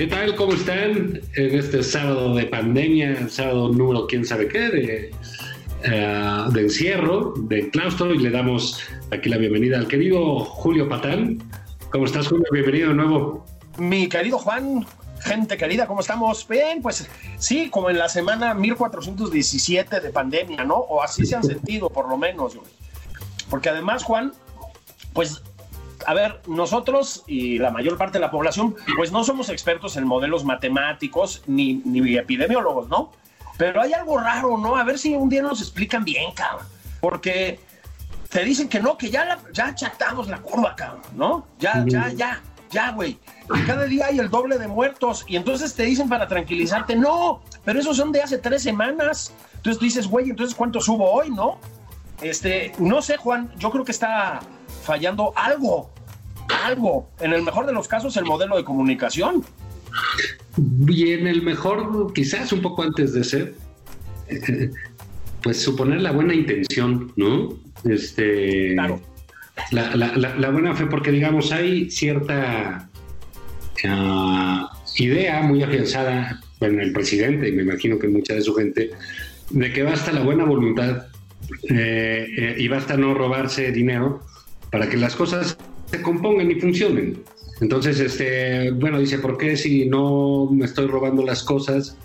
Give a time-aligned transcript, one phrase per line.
[0.00, 0.34] ¿Qué tal?
[0.34, 5.14] ¿Cómo están en este sábado de pandemia, sábado número quién sabe qué, de,
[5.82, 8.14] eh, de encierro, de claustro?
[8.14, 11.42] Y le damos aquí la bienvenida al querido Julio Patán.
[11.90, 12.46] ¿Cómo estás, Julio?
[12.50, 13.44] Bienvenido de nuevo.
[13.76, 14.86] Mi querido Juan,
[15.18, 16.48] gente querida, ¿cómo estamos?
[16.48, 20.76] Bien, pues sí, como en la semana 1417 de pandemia, ¿no?
[20.76, 22.56] O así se han sentido, por lo menos.
[23.50, 24.32] Porque además, Juan,
[25.12, 25.42] pues
[26.06, 30.06] a ver, nosotros y la mayor parte de la población, pues no somos expertos en
[30.06, 33.12] modelos matemáticos ni, ni epidemiólogos, ¿no?
[33.58, 34.76] Pero hay algo raro, ¿no?
[34.76, 36.66] A ver si un día nos explican bien, cabrón.
[37.00, 37.60] Porque
[38.30, 41.46] te dicen que no, que ya, la- ya achatamos la curva, cabrón, ¿no?
[41.58, 43.18] Ya, ya, ya, ya, güey.
[43.54, 45.24] Y cada día hay el doble de muertos.
[45.28, 49.34] Y entonces te dicen para tranquilizarte, no, pero esos son de hace tres semanas.
[49.56, 51.58] Entonces tú dices, güey, entonces ¿cuántos hubo hoy, no?
[52.22, 54.40] Este, no sé, Juan, yo creo que está
[54.82, 55.90] fallando algo,
[56.64, 57.08] algo.
[57.20, 59.44] En el mejor de los casos, el modelo de comunicación.
[60.88, 63.54] Y en el mejor, quizás un poco antes de ser,
[65.42, 67.50] pues suponer la buena intención, ¿no?
[67.88, 69.00] Este, Claro.
[69.72, 72.88] la, la- la- la buena fe, porque digamos, hay cierta
[73.86, 78.90] ah, idea muy afianzada en el presidente, y me imagino que mucha de su gente,
[79.50, 81.06] de que basta la buena voluntad
[81.70, 84.22] eh, eh, y basta no robarse dinero
[84.70, 87.22] para que las cosas se compongan y funcionen.
[87.60, 91.96] Entonces, este, bueno, dice, ¿por qué si no me estoy robando las cosas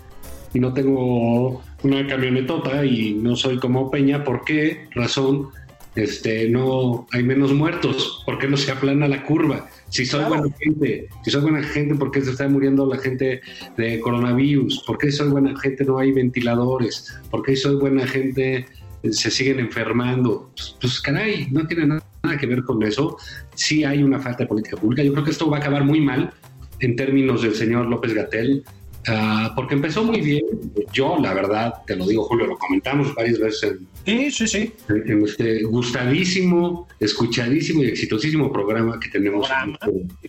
[0.52, 5.48] y no tengo una camionetota y no soy como Peña, ¿por qué razón
[5.94, 8.22] este, no hay menos muertos?
[8.26, 9.68] ¿Por qué no se aplana la curva?
[9.88, 10.42] Si soy Claro.
[10.42, 13.40] buena gente, si soy buena gente, ¿por qué se está muriendo la gente
[13.76, 14.82] de coronavirus?
[14.86, 17.18] ¿Por qué soy buena gente no hay ventiladores?
[17.30, 18.66] ¿Por qué soy buena gente
[19.10, 20.50] se siguen enfermando?
[20.56, 23.16] Pues, pues, caray, no tiene nada que ver con eso.
[23.54, 25.02] Sí hay una falta de política pública.
[25.02, 26.32] Yo creo que esto va a acabar muy mal
[26.80, 28.64] en términos del señor López Gatel,
[29.08, 30.44] ah, porque empezó muy bien.
[30.92, 34.72] Yo, la verdad, te lo digo, Julio, lo comentamos varias veces en, Sí, sí, sí.
[34.88, 39.46] en- este gustadísimo, escuchadísimo y exitosísimo programa que tenemos.
[39.48, 39.78] Programa.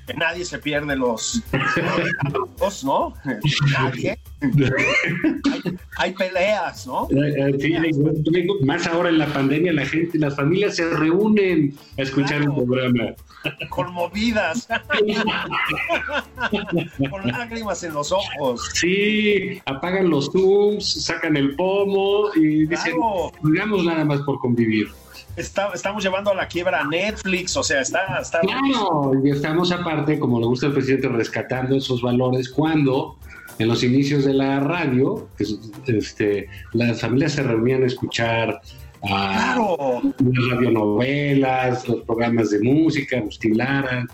[0.07, 1.43] Que nadie se pierde los,
[2.59, 3.13] los ¿no?
[3.71, 4.17] Nadie.
[4.41, 7.07] Hay, hay peleas, ¿no?
[7.17, 7.73] Eh, eh, sí,
[8.65, 12.57] más ahora en la pandemia, la gente, las familias se reúnen a escuchar Claro.
[12.61, 13.15] el programa.
[13.69, 14.67] Conmovidas.
[17.09, 18.69] Con lágrimas en los ojos.
[18.73, 23.31] Sí, apagan los Zooms, sacan el pomo y dicen, Claro.
[23.43, 24.87] digamos nada más por convivir.
[25.35, 29.71] Está- estamos llevando a la quiebra a Netflix, o sea, está, está Claro, y estamos
[29.71, 33.17] aparte, como le gusta al presidente, rescatando esos valores cuando
[33.59, 35.27] en los inicios de la radio,
[35.87, 38.61] este, las familias se reunían a escuchar
[39.03, 40.01] a claro.
[40.19, 44.05] las radionovelas, los programas de música, Agustín Lara,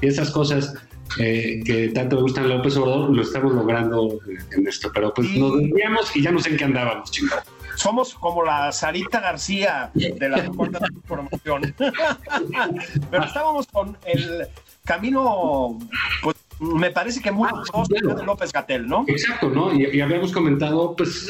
[0.00, 0.74] y esas cosas
[1.18, 4.90] eh, que tanto le gustan a López Obrador, lo estamos logrando eh, en esto.
[4.92, 7.42] Pero pues nos desviamos y ya no sé en qué andábamos, chingado.
[7.76, 11.74] Somos como la Sarita García de la cuarta promoción.
[13.10, 14.48] Pero estábamos con el
[14.84, 15.78] camino,
[16.22, 18.24] pues me parece que muy Ah, claro.
[18.24, 19.04] López Gatel, ¿no?
[19.06, 19.72] Exacto, ¿no?
[19.72, 21.28] Y, y habíamos comentado, pues,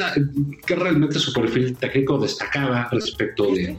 [0.66, 3.76] que realmente su perfil técnico destacaba respecto de,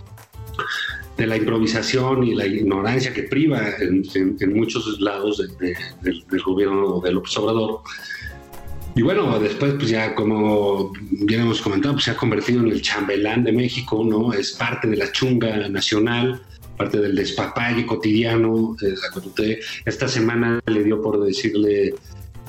[1.17, 5.77] de la improvisación y la ignorancia que priva en, en- en muchos lados de- de-
[6.01, 7.81] del, del gobierno de López Obrador.
[8.95, 12.81] Y bueno, después, pues ya como bien hemos comentado, pues se ha convertido en el
[12.81, 14.33] chambelán de México, ¿no?
[14.33, 16.41] Es parte de la chunga nacional,
[16.79, 18.75] parte del despapalle cotidiano.
[18.79, 19.59] 4T.
[19.85, 21.93] Esta semana le dio por decirle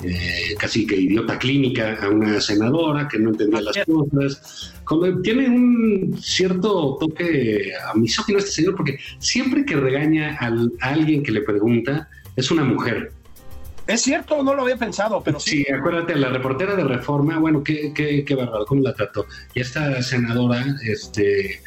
[0.03, 4.73] eh, casi que idiota clínica a una senadora que no entendía las cosas.
[4.85, 10.89] Como tiene un cierto toque a misógino este señor, porque siempre que regaña al- a
[10.89, 13.11] alguien que le pregunta, es una mujer.
[13.87, 15.63] Es cierto, no lo había pensado, pero sí.
[15.65, 19.25] Sí, acuérdate, la reportera de Reforma, bueno, qué, qué, qué bárbaro, cómo la trató.
[19.53, 21.59] Y esta senadora, este,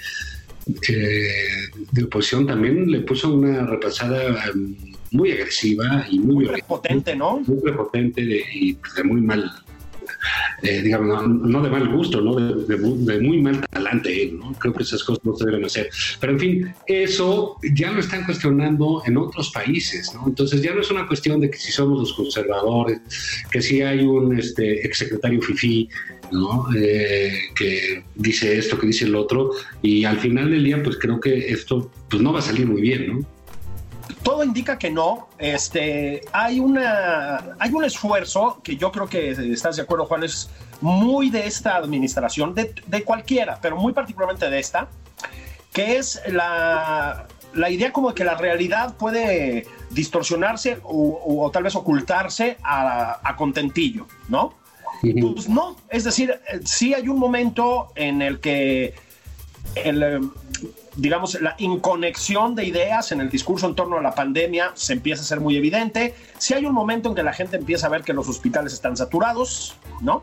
[0.66, 4.74] de oposición también le puso una repasada um,
[5.10, 7.40] muy agresiva y muy, muy potente, ¿no?
[7.40, 9.63] Muy prepotente y de muy mal
[10.62, 12.34] eh, digamos, no, de mal gusto, ¿no?
[12.34, 14.52] De, muy mal talante ¿no?
[14.54, 15.90] Creo que esas cosas no se deben hacer.
[16.20, 20.24] Pero en fin, eso ya lo están cuestionando en otros países, ¿no?
[20.26, 23.00] Entonces ya no es una cuestión de que si somos los conservadores,
[23.50, 25.88] que si hay un este, exsecretario FIFI,
[26.32, 26.66] ¿no?
[26.76, 29.50] Eh, que dice esto, que dice el otro,
[29.82, 32.80] y al final del día, pues creo que esto pues no va a salir muy
[32.80, 33.33] bien, ¿no?
[34.24, 35.28] Todo indica que no.
[35.38, 40.50] Este, hay, una, hay un esfuerzo que yo creo que estás de acuerdo, Juan, es
[40.80, 44.88] muy de esta administración, de, cualquiera, pero muy particularmente de esta,
[45.72, 51.76] que es la, la idea como de que la realidad puede distorsionarse o, tal vez
[51.76, 54.54] ocultarse a, contentillo, ¿no?
[55.00, 58.94] Pues no, es decir, sí hay un momento en el que
[59.74, 60.30] el,
[60.96, 65.22] digamos, la inconexión de ideas en el discurso en torno a la pandemia se empieza
[65.22, 66.14] a ser muy evidente.
[66.38, 68.96] Si hay un momento en que la gente empieza a ver que los hospitales están
[68.96, 70.22] saturados, ¿no?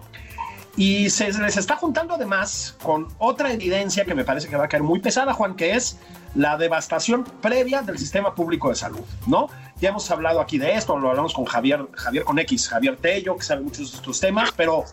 [0.77, 4.67] Y se les está juntando además con otra evidencia que me parece que va a
[4.69, 5.99] caer muy pesada, Juan, que es
[6.33, 9.49] la devastación previa del sistema público de salud, ¿no?
[9.81, 13.35] Ya hemos hablado aquí de esto, lo hablamos con Javier, Javier con X, Javier Tello,
[13.35, 14.85] que sabe muchos de estos temas, pero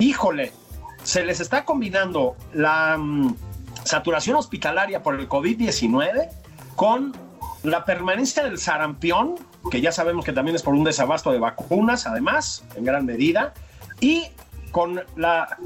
[0.00, 0.52] híjole,
[1.04, 3.36] se les está combinando la mm,
[3.88, 6.28] saturación hospitalaria por el COVID-19
[6.76, 7.16] con
[7.62, 9.34] la permanencia del sarampión,
[9.70, 13.54] que ya sabemos que también es por un desabasto de vacunas, además, en gran medida,
[14.00, 14.28] y
[14.70, 15.56] con la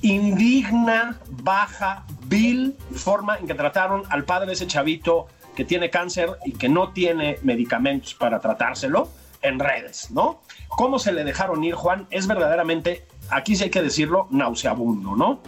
[0.00, 6.30] indigna, baja, vil forma en que trataron al padre de ese chavito que tiene cáncer
[6.44, 9.08] y que no tiene medicamentos para tratárselo
[9.42, 10.40] en redes, ¿no?
[10.68, 12.06] ¿Cómo se le dejaron ir, Juan?
[12.10, 15.40] Es verdaderamente, aquí sí hay que decirlo, nauseabundo, ¿no?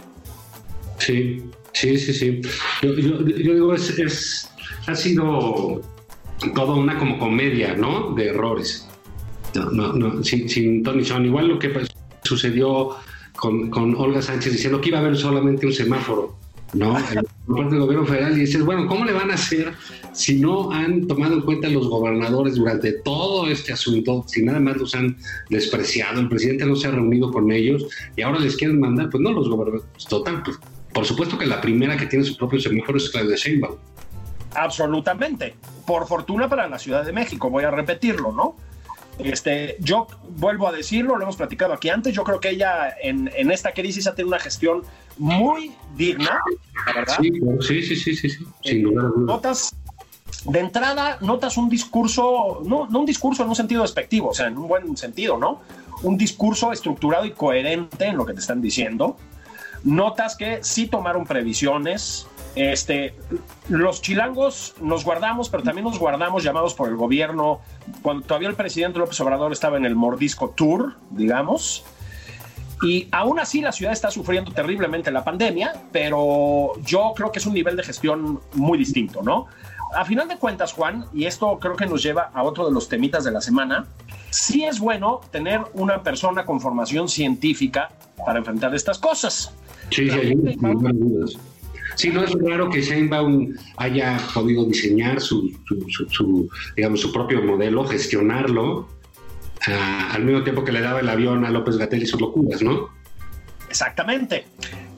[0.97, 2.41] Sí, Sí, sí, sí.
[2.81, 4.49] Yo, digo, es,
[4.87, 5.81] ha sido
[6.55, 8.13] toda una como comedia, ¿no?
[8.13, 8.87] De errores.
[9.53, 11.25] No, no, sin, sin Tony Son.
[11.25, 11.71] Igual lo que
[12.23, 12.95] sucedió
[13.35, 16.37] con, con, Olga Sánchez diciendo que iba a haber solamente un semáforo,
[16.73, 16.97] ¿no?
[17.45, 18.37] Por parte del gobierno federal.
[18.37, 19.73] Y dices, bueno, ¿cómo le van a hacer
[20.13, 24.23] si no han tomado en cuenta los gobernadores durante todo este asunto?
[24.27, 25.17] Si nada más los han
[25.49, 27.85] despreciado, el presidente no se ha reunido con ellos
[28.15, 30.05] y ahora les quieren mandar, pues no los gobernadores.
[30.07, 30.57] Total, pues
[30.93, 33.75] por supuesto que la primera que tiene su propio semáforo es Claudia Sheinbaum.
[34.55, 35.55] Absolutamente.
[35.85, 38.55] Por fortuna para la Ciudad de México, voy a repetirlo, ¿no?
[39.19, 40.07] Este, yo
[40.37, 44.07] vuelvo a decirlo, lo hemos platicado aquí antes, yo creo que ella en, esta crisis
[44.07, 44.83] ha tenido una gestión
[45.17, 46.39] muy digna,
[46.95, 47.17] ¿verdad?
[47.21, 49.75] Sí, sí, sí, sí, sí, sin duda Notas,
[50.45, 54.47] de entrada, notas un discurso, no, no un discurso en un sentido despectivo, o sea,
[54.47, 55.61] en un buen sentido, ¿no?
[56.01, 59.17] Un discurso estructurado y coherente en lo que te están diciendo
[59.83, 62.27] notas que sí tomaron previsiones.
[62.55, 63.15] Este,
[63.69, 67.61] los chilangos nos guardamos, pero también nos guardamos llamados por el gobierno
[68.01, 71.85] cuando todavía el presidente López Obrador estaba en el Mordisco Tour, digamos.
[72.83, 77.45] Y aún así la ciudad está sufriendo terriblemente la pandemia, pero yo creo que es
[77.45, 79.47] un nivel de gestión muy distinto, ¿no?
[79.93, 82.87] A final de cuentas, Juan, y esto creo que nos lleva a otro de los
[82.87, 83.87] temitas de la semana,
[84.29, 87.89] sí es bueno tener una persona con formación científica
[88.25, 89.53] para enfrentar estas cosas.
[89.89, 91.37] Sí, sí, dudas.
[91.95, 95.51] Sí, no es raro que Sheinbaum haya podido diseñar su,
[96.75, 98.87] digamos, su propio modelo, gestionarlo,
[99.67, 102.61] ah, al mismo tiempo que le daba el avión a López Gatel y sus locuras,
[102.61, 102.89] ¿no?
[103.69, 104.45] Exactamente.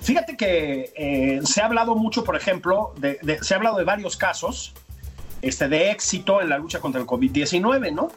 [0.01, 2.93] Fíjate que eh, se ha hablado mucho, por ejemplo,
[3.41, 4.73] se ha hablado de varios casos
[5.43, 8.09] este, de éxito en la lucha contra el COVID-19, ¿no?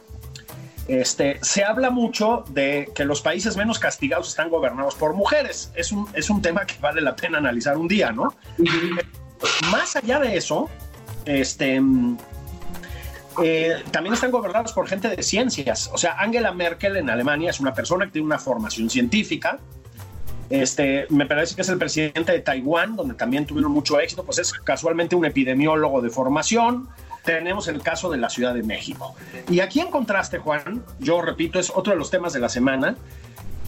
[0.87, 5.69] Este, se habla mucho de que los países menos castigados están gobernados por mujeres.
[5.75, 8.33] Es un, es un tema que vale la pena analizar un día, ¿no?
[9.69, 10.69] Más allá de eso,
[11.25, 11.81] este,
[13.43, 15.91] eh, también están gobernados por gente de ciencias.
[15.93, 19.59] O sea, Angela Merkel en Alemania es una persona que tiene una formación científica.
[20.49, 24.39] Este, me parece que es el presidente de Taiwán, donde también tuvieron mucho éxito, pues
[24.39, 26.87] es casualmente un epidemiólogo de formación
[27.27, 29.13] tenemos el caso de la Ciudad de México.
[29.49, 32.95] Y aquí en contraste, Juan, yo repito, es otro de los temas de la semana,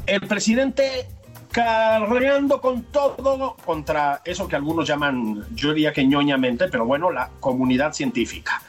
[0.06, 1.10] el presidente
[1.52, 7.32] carreando con todo contra eso que algunos llaman, yo diría que ñoñamente, pero bueno, la
[7.42, 8.62] comunidad científica.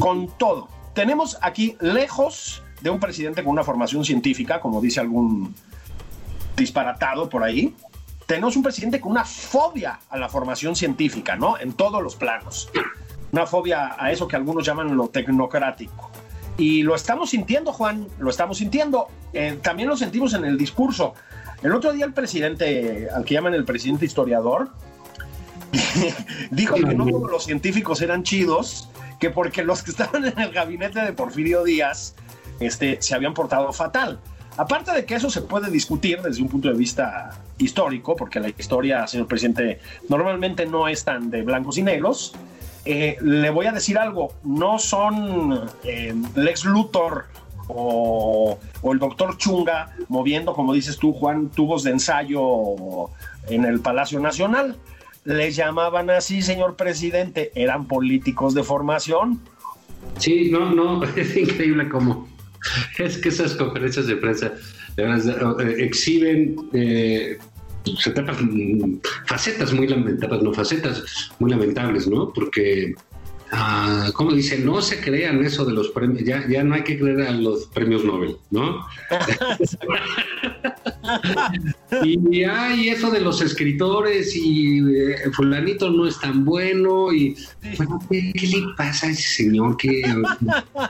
[0.00, 0.68] Con todo.
[0.92, 5.54] Tenemos aquí lejos de un presidente con una formación científica, como dice algún
[6.56, 7.76] disparatado por ahí,
[8.26, 11.58] tenemos un presidente con una fobia a la formación científica, ¿no?
[11.58, 12.68] En todos los planos
[13.32, 16.10] una fobia a eso que algunos llaman lo tecnocrático.
[16.58, 19.08] Y lo estamos sintiendo, Juan, lo estamos sintiendo.
[19.32, 21.14] Eh, también lo sentimos en el discurso.
[21.62, 24.70] El otro día el presidente, al que llaman el presidente historiador,
[26.50, 30.52] dijo que no todos los científicos eran chidos, que porque los que estaban en el
[30.52, 32.14] gabinete de Porfirio Díaz
[32.60, 34.20] este, se habían portado fatal.
[34.58, 38.50] Aparte de que eso se puede discutir desde un punto de vista histórico, porque la
[38.50, 42.34] historia, señor presidente, normalmente no es tan de blancos y negros,
[42.84, 47.26] eh, le voy a decir algo, no son eh, Lex Luthor
[47.68, 48.58] o,
[48.90, 53.08] el doctor Chunga moviendo, como dices tú, Juan, tubos de ensayo
[53.48, 54.76] en el Palacio Nacional.
[55.24, 59.40] Les llamaban así, señor presidente, eran políticos de formación.
[60.18, 62.32] Sí, no, no, es increíble cómo
[62.98, 64.52] es que esas conferencias de prensa
[64.96, 67.38] eh, exhiben eh,
[69.26, 71.02] facetas muy lamentables, no facetas
[71.38, 72.32] muy lamentables, ¿no?
[72.32, 72.94] Porque
[73.54, 74.58] Ah, ¿cómo dice?
[74.58, 77.66] No se crean eso de los premios, ya, ya no hay que creer a los
[77.66, 78.86] premios Nobel, ¿no?
[82.02, 87.36] y hay eso de los escritores y eh, fulanito no es tan bueno y
[88.08, 90.00] ¿qué, le pasa a ese señor que,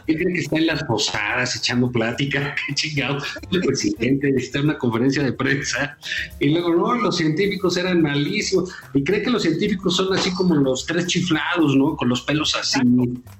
[0.07, 2.54] cree que está en las posadas echando plática?
[2.66, 3.19] ¿Qué chingado?
[3.50, 5.99] El presidente está en una conferencia de prensa
[6.38, 10.54] y luego, no, los científicos eran malísimos y cree que los científicos son así como
[10.54, 11.97] los tres chiflados, ¿no?
[11.97, 12.80] Con los pelos así,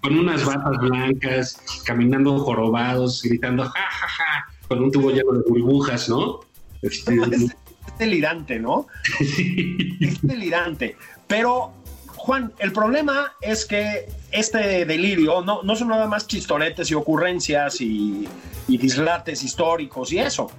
[0.00, 6.40] con unas batas blancas, caminando jorobados, gritando ja, con un tubo lleno de burbujas, ¿no?
[6.83, 7.57] Este, es,
[7.99, 8.87] delirante, ¿no?
[10.00, 10.97] Es delirante.
[11.26, 11.73] Pero,
[12.16, 17.81] Juan, el problema es que este delirio no, no son nada más chistoretes y ocurrencias
[17.81, 18.28] y,
[18.69, 20.50] y dislates históricos y eso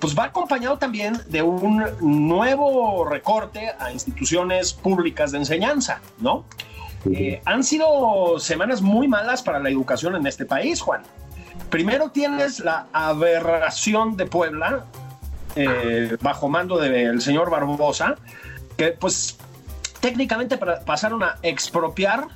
[0.00, 6.44] pues va acompañado también de un nuevo recorte a instituciones públicas de enseñanza, ¿no?
[7.06, 11.02] Eh, han sido semanas muy malas para la educación en este país, Juan.
[11.70, 14.84] Primero tienes la aberración de Puebla,
[15.56, 18.16] eh, bajo mando del señor Barbosa,
[18.76, 19.36] que pues
[20.00, 22.28] técnicamente pasaron a expropiar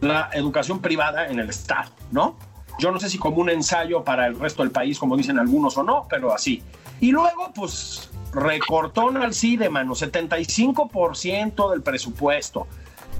[0.00, 2.36] la educación privada en el Estado, ¿no?
[2.78, 5.76] Yo no sé si como un ensayo para el resto del país, como dicen algunos
[5.78, 6.62] o no, pero así.
[7.00, 12.66] Y luego, pues, recortó al sí de mano 75% del presupuesto.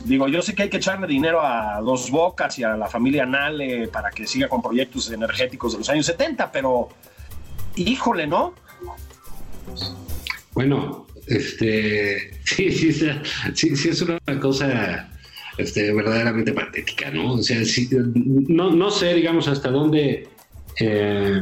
[0.04, 3.24] Digo, yo sé que hay que echarle dinero a Dos Bocas y a la familia
[3.24, 6.90] Nale para que siga con proyectos energéticos de los años 70, pero
[7.76, 8.54] híjole, ¿no?
[10.52, 15.10] Bueno, este, sí, sí, sí, sí es una cosa
[15.56, 17.34] este, verdaderamente patética, ¿no?
[17.34, 17.60] O sea,
[18.48, 20.28] no, no sé, digamos, hasta dónde
[20.80, 21.40] eh,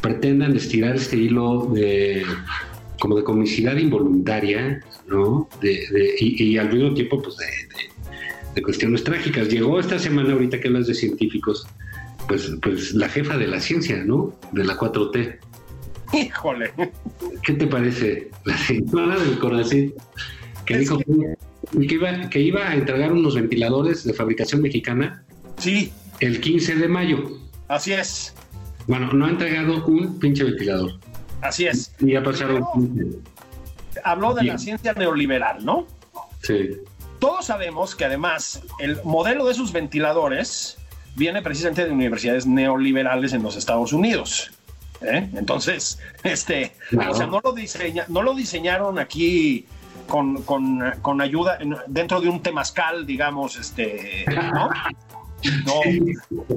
[0.00, 2.24] pretendan estirar este hilo de
[3.00, 5.48] como de comicidad involuntaria, ¿no?
[5.60, 7.46] De, y, al mismo tiempo, pues, de,
[8.60, 9.48] cuestiones trágicas.
[9.48, 11.66] Llegó esta semana, ahorita que hablas de científicos,
[12.28, 14.38] pues, pues la jefa de la ciencia, ¿no?
[14.52, 15.38] De la 4T.
[16.12, 16.72] Híjole.
[17.42, 18.30] ¿Qué te parece?
[18.44, 19.94] La señora del corazón
[20.66, 21.94] que dijo que...
[21.94, 25.24] iba, que iba a entregar unos ventiladores de fabricación mexicana.
[25.56, 25.92] Sí.
[26.20, 27.38] El 15 de mayo.
[27.68, 28.34] Así es.
[28.86, 30.98] Bueno, no ha entregado un pinche ventilador.
[31.40, 31.94] Así es.
[32.00, 32.64] Y ya pasaron.
[34.04, 35.86] Habló de la ciencia neoliberal, ¿no?
[36.42, 36.70] Sí.
[37.22, 40.76] Todos sabemos que además el modelo de esos ventiladores
[41.14, 44.50] viene precisamente de universidades neoliberales en los Estados Unidos.
[45.02, 45.30] ¿eh?
[45.36, 46.72] Entonces, este,
[47.08, 49.66] o sea, no lo, diseña, no lo diseñaron aquí
[50.08, 54.70] con, con, con, ayuda dentro de un temazcal, digamos, este, ¿no?
[55.64, 55.80] No,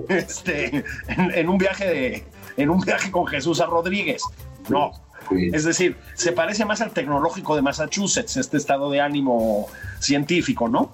[0.10, 2.26] este, en, en, un viaje de,
[2.58, 4.24] en un viaje con Jesús a Rodríguez.
[4.70, 4.94] No.
[5.32, 9.68] Es decir, se parece más al tecnológico de Massachusetts, este estado de ánimo
[10.00, 10.92] científico, ¿no?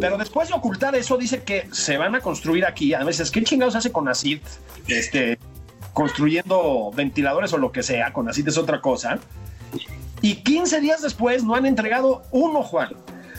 [0.00, 2.94] Pero después de ocultar eso, dice que se van a construir aquí.
[2.94, 4.40] Además, es ¿qué chingados hace con ACID?
[4.88, 5.38] Este,
[5.92, 9.18] construyendo ventiladores o lo que sea, con ACID es otra cosa.
[10.22, 12.90] Y 15 días después no han entregado uno, Juan.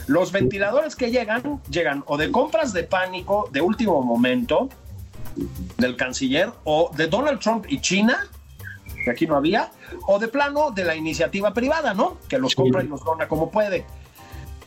[0.06, 4.68] Los ventiladores que llegan, llegan o de compras de pánico de último momento
[5.78, 8.28] del canciller o de Donald Trump y China
[9.04, 9.70] que aquí no había,
[10.06, 12.18] o de plano de la iniciativa privada, ¿no?
[12.28, 13.84] Que los compra y los dona como puede.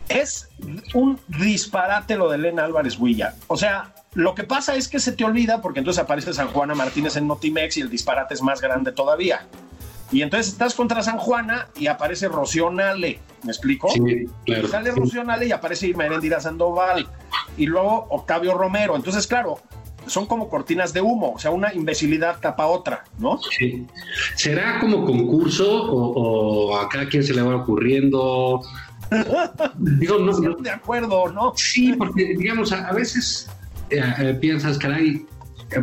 [0.07, 0.49] Es
[0.93, 3.35] un disparate lo de Elena Álvarez Huilla.
[3.47, 6.75] O sea, lo que pasa es que se te olvida porque entonces aparece San Juana
[6.75, 9.47] Martínez en Notimex y el disparate es más grande todavía.
[10.11, 13.89] Y entonces estás contra San Juana y aparece Rocío Nale, ¿me explico?
[13.89, 14.67] Sí, claro.
[14.67, 16.05] Y sale Rocío Nale y aparece Irma
[16.39, 17.07] Sandoval.
[17.57, 18.95] Y luego Octavio Romero.
[18.95, 19.59] Entonces, claro,
[20.07, 23.39] son como cortinas de humo, o sea, una imbecilidad tapa otra, ¿no?
[23.57, 23.85] Sí.
[24.35, 28.61] ¿Será como concurso o, a cada quien se le va ocurriendo?
[29.77, 31.53] Digo, no, de acuerdo, ¿no?
[31.55, 33.49] Sí, porque digamos, a, veces
[33.89, 35.25] eh, eh, piensas, caray,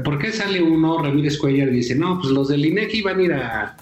[0.05, 3.23] ¿por qué sale uno, Ramírez Cuellar, y dice, no, pues los del INEC iban a
[3.23, 3.77] ir a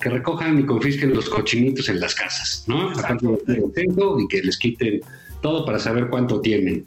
[0.00, 2.92] que recojan y confisquen los cochinitos en las casas, ¿no?
[2.92, 5.00] y que les quiten
[5.42, 6.86] todo para saber cuánto tienen.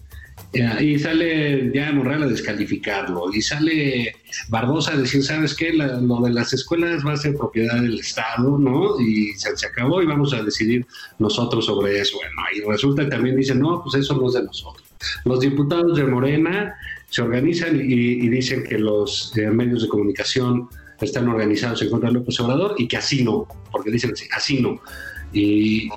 [0.54, 4.16] Y sale ya Monreal a descalificarlo, y sale
[4.50, 5.72] Barbosa a decir, ¿sabes qué?
[5.72, 9.00] lo de las escuelas va a ser propiedad del Estado, ¿no?
[9.00, 10.86] Y se, acabó y vamos a decidir
[11.20, 12.18] nosotros sobre eso.
[12.18, 14.86] Bueno, y resulta que también dicen, no, pues eso no es de nosotros.
[15.24, 16.76] Los diputados de Morena
[17.10, 20.68] se organizan y, dicen que los eh, medios de comunicación
[21.00, 24.62] están organizados en contra de López Obrador y que así no, porque dicen así, así
[24.62, 24.82] no.
[25.34, 25.90] Y,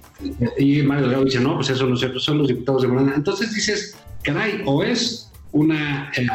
[0.58, 3.12] y Mario Delgado dice, no, pues eso no sé, pues son los diputados de Morena.
[3.16, 6.26] Entonces dices, caray, o es una eh,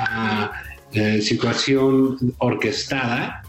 [0.93, 3.43] eh, situación orquestada,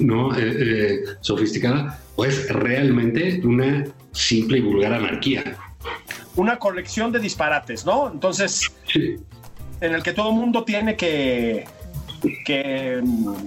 [0.00, 0.36] ¿no?
[0.36, 5.56] Eh, sofisticada, o es realmente una simple y vulgar anarquía.
[6.36, 8.10] Una colección de disparates, ¿no?
[8.10, 8.72] Entonces,
[9.80, 11.66] en el que todo el mundo tiene que,
[12.44, 13.02] que,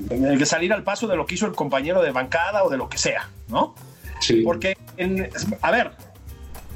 [0.09, 2.89] que, salir al paso de lo que hizo el compañero de bancada o de lo
[2.89, 3.75] que sea, ¿no?
[4.21, 4.41] Sí.
[4.43, 4.77] Porque,
[5.61, 5.91] a ver,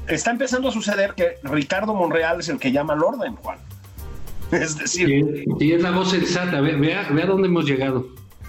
[0.08, 3.58] está empezando a suceder que Ricardo Monreal es el que llama al orden, Juan.
[4.52, 5.44] Es decir.
[5.58, 8.06] Y, es la voz sensata, vea, vea dónde hemos llegado.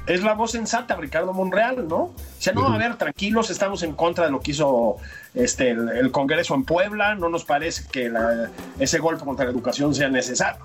[0.07, 1.97] Es la voz sensata, Ricardo Monreal, ¿no?
[1.97, 4.95] O sea, no, a ver, tranquilos, estamos en contra de lo que hizo
[5.35, 8.09] este, el, Congreso en Puebla, no nos parece que
[8.79, 10.61] ese golpe contra la educación sea necesario.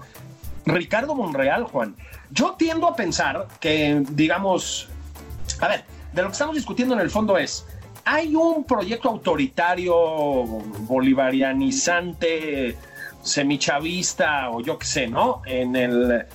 [0.65, 1.97] Ricardo Monreal, Juan,
[2.31, 4.89] yo tiendo a pensar que, digamos,
[5.59, 7.67] a ver, de lo que estamos discutiendo en el fondo es,
[8.04, 9.94] hay un proyecto autoritario,
[10.80, 12.76] bolivarianizante,
[13.23, 15.42] semichavista o yo qué sé, ¿no?
[15.47, 16.26] En el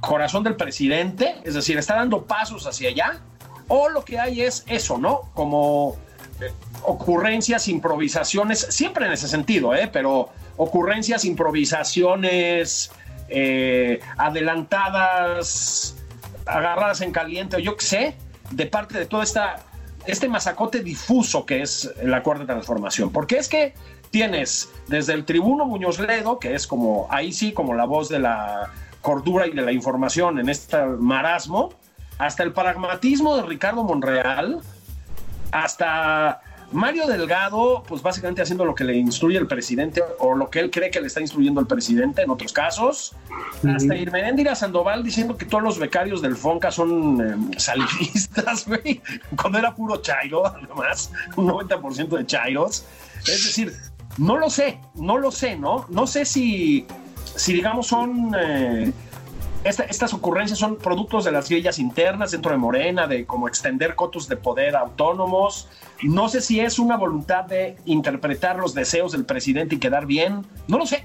[0.00, 3.20] corazón del presidente, es decir, está dando pasos hacia allá,
[3.68, 5.30] o lo que hay es eso, ¿no?
[5.34, 5.96] Como
[6.40, 6.50] eh,
[6.82, 9.88] ocurrencias, improvisaciones, siempre en ese sentido, ¿eh?
[9.92, 12.90] Pero ocurrencias, improvisaciones
[13.28, 15.96] eh, adelantadas,
[16.46, 18.16] agarradas en caliente, o yo qué sé,
[18.50, 19.64] de parte de toda esta
[20.06, 23.10] este masacote difuso que es la cuarta transformación.
[23.10, 23.74] Porque es que
[24.10, 28.18] tienes desde el tribuno Muñoz Ledo, que es como ahí sí, como la voz de
[28.18, 31.74] la cordura y de la información en este marasmo,
[32.18, 34.60] hasta el pragmatismo de Ricardo Monreal,
[35.50, 36.40] hasta
[36.72, 40.70] Mario Delgado, pues básicamente haciendo lo que le instruye el presidente o lo que él
[40.70, 43.14] cree que le está instruyendo el presidente en otros casos.
[43.74, 49.00] Hasta Irmenéndira Sandoval diciendo que todos los becarios del FONCA son eh, salifistas, güey.
[49.40, 52.84] Cuando era puro chairo, además, un 90% de chairos.
[53.20, 53.72] Es decir,
[54.18, 55.86] no lo sé, no lo sé, ¿no?
[55.88, 56.86] No sé si,
[57.36, 58.34] si digamos, son...
[58.38, 58.92] Eh,
[59.64, 64.28] estas ocurrencias son productos de las guerrillas internas dentro de Morena, de cómo extender cotos
[64.28, 65.68] de poder autónomos.
[66.02, 70.44] No sé si es una voluntad de interpretar los deseos del presidente y quedar bien.
[70.66, 71.04] No lo sé.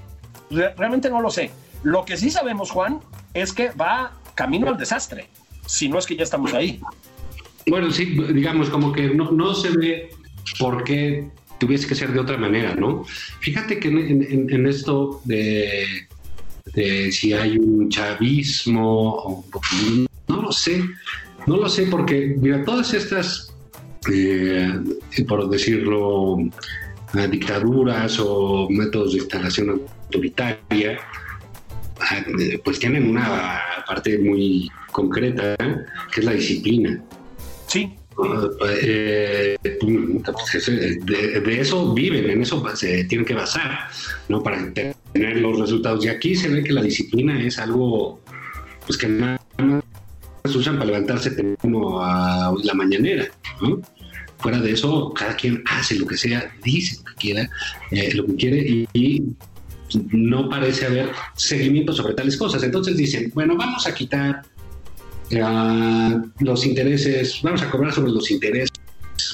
[0.50, 1.50] realmente no lo sé.
[1.84, 3.00] Lo que sí sabemos, Juan,
[3.34, 5.28] es que va camino al desastre.
[5.66, 6.80] Si no es que ya estamos ahí.
[7.68, 10.10] Bueno, sí, digamos, como que no, no se ve
[10.58, 13.04] por qué tuviese que ser de otra manera, ¿no?
[13.40, 16.07] Fíjate que en esto de
[16.74, 19.44] de si hay un chavismo o
[20.28, 20.84] no lo sé,
[21.46, 23.54] no lo sé porque, mira, todas estas,
[24.12, 24.78] eh,
[25.26, 26.38] por decirlo,
[27.14, 35.56] eh, dictaduras o métodos de instalación autoritaria, eh, pues tienen una parte muy concreta,
[36.12, 37.02] que es la disciplina.
[37.66, 37.94] Sí.
[38.82, 43.88] Eh, de, eso viven, en eso se tienen que basar,
[44.28, 44.42] ¿no?
[44.42, 46.04] Para tener los resultados.
[46.04, 48.20] Y aquí se ve que la disciplina es algo,
[48.86, 49.82] pues que nada más
[50.54, 53.26] usan para levantarse temprano a la mañanera,
[54.38, 57.50] Fuera de eso, cada quien hace lo que sea, dice lo que quiera,
[57.90, 59.24] eh, lo que quiere y,
[60.12, 62.62] no parece haber seguimiento sobre tales cosas.
[62.62, 64.42] Entonces dicen, bueno, vamos a quitar
[65.30, 68.70] los intereses, vamos a cobrar sobre los intereses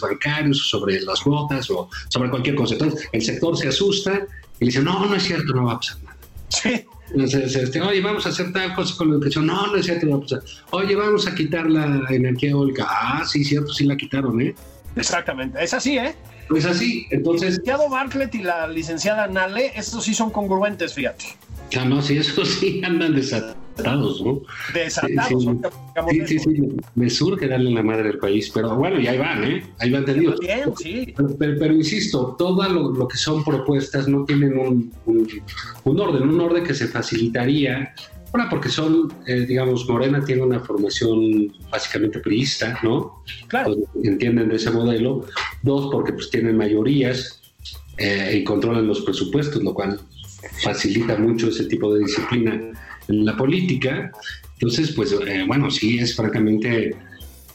[0.01, 2.75] bancarios, sobre las cuotas o sobre cualquier cosa.
[2.75, 4.27] Entonces, el sector se asusta
[4.61, 6.17] y dice, no, no es cierto, no va a pasar nada.
[6.49, 6.87] Sí.
[7.11, 9.47] Entonces, este, oye, vamos a hacer tal cosa con la educación.
[9.47, 10.43] No, no es cierto, no va a pasar.
[10.71, 12.87] Oye, vamos a quitar la energía eólica.
[12.89, 14.55] Ah, sí, cierto, sí la quitaron, ¿eh?
[14.97, 16.15] Exactamente, es así, ¿eh?
[16.49, 17.43] Pues así, entonces...
[17.43, 21.25] El licenciado Bartlett y la licenciada Nale, estos sí son congruentes, fíjate.
[21.75, 23.65] Ya no, sí, eso sí andan desatados
[24.23, 24.43] ¿no?
[24.73, 25.45] Desatados.
[26.09, 26.63] Sí, sí, sí,
[26.95, 29.65] me surge darle la madre al país, pero bueno, y ahí van, ¿eh?
[29.81, 30.39] Ahí van tenidos.
[30.39, 31.13] Bien, sí.
[31.39, 36.75] Pero, insisto, todo lo, que son propuestas no tienen un, un, orden, un orden que
[36.75, 37.93] se facilitaría
[38.33, 43.25] una, porque son, eh, digamos, Morena tiene una formación básicamente priista, ¿no?
[43.49, 43.77] Claro.
[44.05, 45.27] entienden de ese modelo.
[45.63, 47.41] Dos, porque pues tienen mayorías
[47.97, 50.01] eh, y controlan los presupuestos, lo cual
[50.63, 52.61] facilita mucho ese tipo de disciplina
[53.09, 54.11] en la política
[54.55, 56.97] Entonces, pues eh, bueno, sí es francamente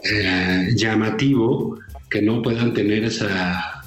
[0.04, 3.84] eh, llamativo que no puedan tener esa,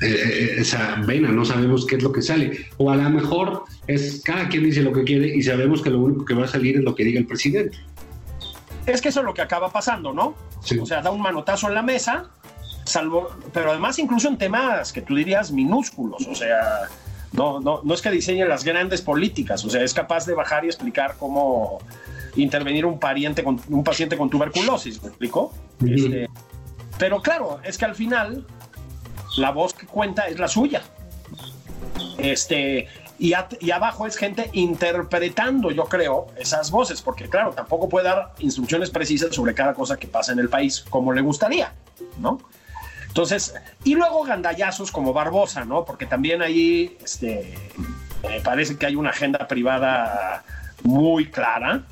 [0.00, 2.66] eh, esa vena, no sabemos qué es lo que sale.
[2.76, 6.00] O a lo mejor es cada quien dice lo que quiere y sabemos que lo
[6.00, 7.78] único que va a salir es lo que diga el presidente.
[8.86, 10.34] Es que eso es lo que acaba pasando, ¿no?
[10.80, 12.30] O sea, da un manotazo en la mesa,
[12.84, 16.88] salvo, pero además incluso en temas que tú dirías minúsculos, o sea,
[17.32, 20.64] no, no, no es que diseñe las grandes políticas, o sea, es capaz de bajar
[20.64, 21.78] y explicar cómo
[22.36, 25.52] intervenir un pariente con un paciente con tuberculosis, ¿me explico?
[25.84, 26.28] Este,
[26.98, 28.46] pero claro, es que al final
[29.36, 30.82] la voz que cuenta es la suya.
[32.18, 32.88] Este,
[33.18, 38.34] y, y, abajo es gente interpretando, yo creo, esas voces, porque claro, tampoco puede dar
[38.38, 41.72] instrucciones precisas sobre cada cosa que pasa en el país como le gustaría,
[42.18, 42.38] ¿no?
[43.08, 45.84] Entonces, y luego gandallazos como Barbosa, ¿no?
[45.84, 47.54] Porque también ahí este,
[48.22, 50.44] me parece que hay una agenda privada
[50.84, 51.84] muy clara,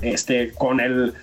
[0.00, 1.14] este, con el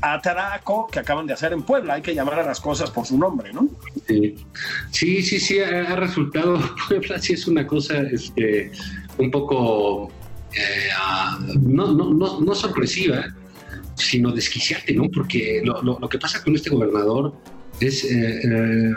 [0.00, 1.94] atraco que acaban de hacer en Puebla.
[1.94, 3.68] Hay que llamar a las cosas por su nombre, ¿no?
[4.06, 6.58] Sí, sí, sí, ha, resultado.
[6.88, 8.70] Puebla sí es una cosa este,
[9.18, 10.10] un poco
[10.52, 13.26] eh, ah, no, no, no, no, sorpresiva,
[13.94, 15.08] sino desquiciante, ¿no?
[15.12, 17.34] Porque lo, lo, lo que pasa con este gobernador
[17.80, 18.94] es eh, eh,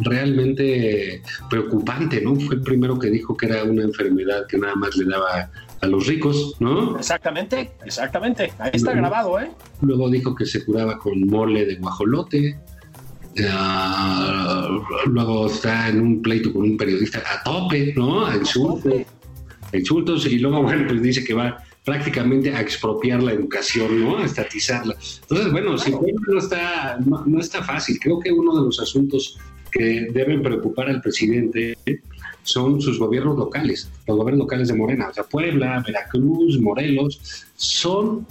[0.00, 2.36] realmente preocupante, ¿no?
[2.36, 5.86] Fue el primero que dijo que era una enfermedad que nada más le daba a
[5.86, 6.96] los ricos, ¿no?
[6.96, 8.52] Exactamente, exactamente.
[8.58, 9.50] Ahí está grabado, ¿eh?
[9.80, 12.58] Luego dijo que se curaba con mole de guajolote.
[13.48, 14.68] Ah,
[15.06, 18.26] luego está en un pleito con un periodista a tope, ¿no?
[18.26, 18.92] A insultos.
[19.72, 20.26] A insultos.
[20.26, 24.18] Y luego, bueno, pues dice que va prácticamente a expropiar la educación, ¿no?
[24.18, 24.94] A estatizarla.
[25.22, 27.98] Entonces, bueno, si no está, no, está fácil.
[28.00, 29.38] Creo que uno de los asuntos
[29.70, 31.76] que deben preocupar al presidente
[32.42, 38.26] son sus gobiernos locales, los gobiernos locales de Morena, o sea, Puebla, Veracruz, Morelos, son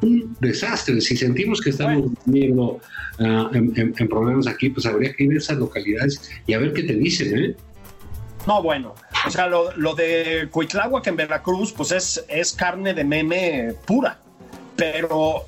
[0.00, 1.00] un desastre.
[1.00, 2.80] Si sentimos que estamos viendo
[3.18, 6.82] ah, en, problemas aquí, pues habría que ir a esas localidades y a ver qué
[6.82, 7.56] te dicen, ¿eh?
[8.46, 8.94] No, bueno,
[9.26, 14.18] o sea, lo, de Cuitláhuac en Veracruz, pues es, es carne de meme pura.
[14.76, 15.46] Pero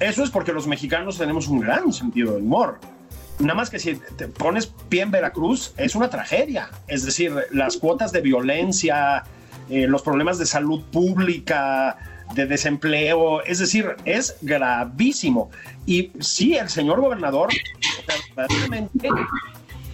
[0.00, 2.78] eso es porque los mexicanos tenemos un gran sentido del humor.
[3.38, 6.70] Nada más que si te pones pie en Veracruz, es una tragedia.
[6.86, 9.24] Es decir, las cuotas de violencia,
[9.70, 11.96] eh, los problemas de salud pública,
[12.34, 15.50] de desempleo, es decir, es gravísimo.
[15.86, 17.48] Y sí, el señor gobernador,
[18.36, 19.08] realmente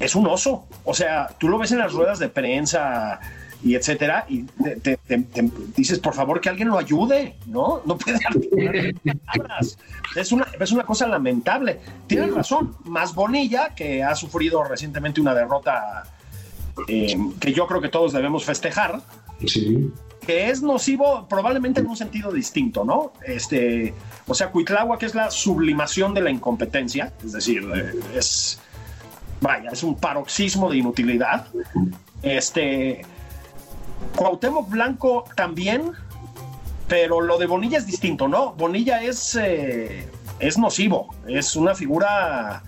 [0.00, 0.66] es un oso.
[0.84, 3.20] O sea, tú lo ves en las ruedas de prensa
[3.64, 4.98] y etcétera, y te,
[5.74, 7.80] dices, por favor, que alguien lo ayude, ¿no?
[7.86, 8.18] No puede
[10.16, 11.80] es una, es una cosa lamentable.
[12.06, 16.02] Tienes razón, más Bonilla, que ha sufrido recientemente una derrota
[16.88, 19.00] eh, que yo creo que todos debemos festejar.
[20.26, 23.14] Que es nocivo probablemente en un sentido distinto, ¿no?
[23.26, 23.94] Este,
[24.26, 28.58] o sea, Cuitlagua, que es la sublimación de la incompetencia, es decir, eh, es,
[29.44, 31.46] vaya, es un paroxismo de inutilidad.
[32.22, 33.02] Este,
[34.16, 35.92] Cuauhtémoc Blanco también,
[36.88, 38.54] pero lo de Bonilla es distinto, ¿no?
[38.54, 40.08] Bonilla es, eh,
[40.40, 42.62] es nocivo, es una figura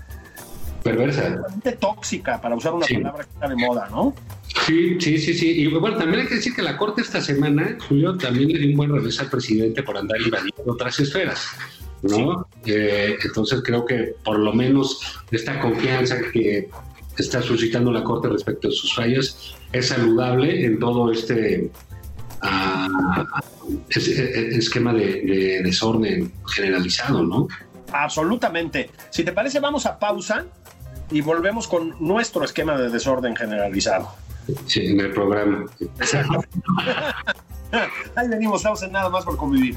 [0.82, 1.42] perversa,
[1.80, 4.14] tóxica, para usar una palabra que está de moda, ¿no?
[4.66, 5.62] Sí, sí, sí, sí.
[5.62, 8.70] Y bueno, también hay que decir que la Corte esta semana, Julio, también le dio
[8.70, 11.56] un buen revés al presidente por andar invadiendo otras esferas.
[12.02, 12.45] ¿no?
[12.66, 15.00] Eh, entonces creo que por lo menos
[15.30, 16.68] esta confianza que
[17.16, 21.70] está suscitando la Corte respecto a sus fallas es saludable en todo este
[22.42, 23.24] uh,
[23.96, 27.48] esquema de, desorden generalizado, ¿no?
[27.92, 28.90] Absolutamente.
[29.10, 30.46] Si te parece, vamos a pausa
[31.10, 34.08] y volvemos con nuestro esquema de desorden generalizado.
[34.66, 35.66] Sí, en el programa.
[38.14, 39.76] Ahí venimos, estamos en nada más por convivir.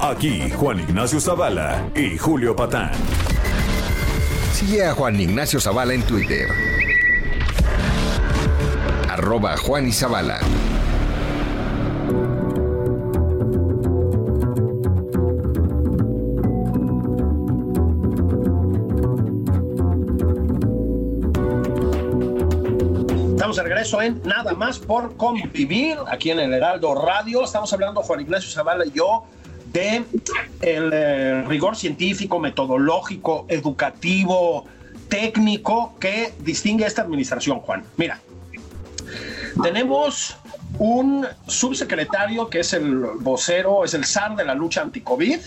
[0.00, 2.92] Aquí Juan Ignacio Zavala y Julio Patán.
[4.52, 6.48] Sigue a Juan Ignacio Zavala en Twitter.
[9.08, 10.38] Arroba Juan y Zavala.
[23.66, 27.44] regreso en Nada más por convivir aquí en el Heraldo Radio.
[27.44, 29.24] Estamos hablando Juan Ignacio Zavala y yo
[29.76, 30.04] de
[30.62, 34.64] el eh, rigor científico, metodológico, educativo,
[35.08, 37.84] técnico que distingue esta administración, Juan.
[37.98, 38.18] Mira,
[39.62, 40.38] tenemos
[40.78, 45.40] un subsecretario que es el vocero, es el zar de la lucha anti-COVID,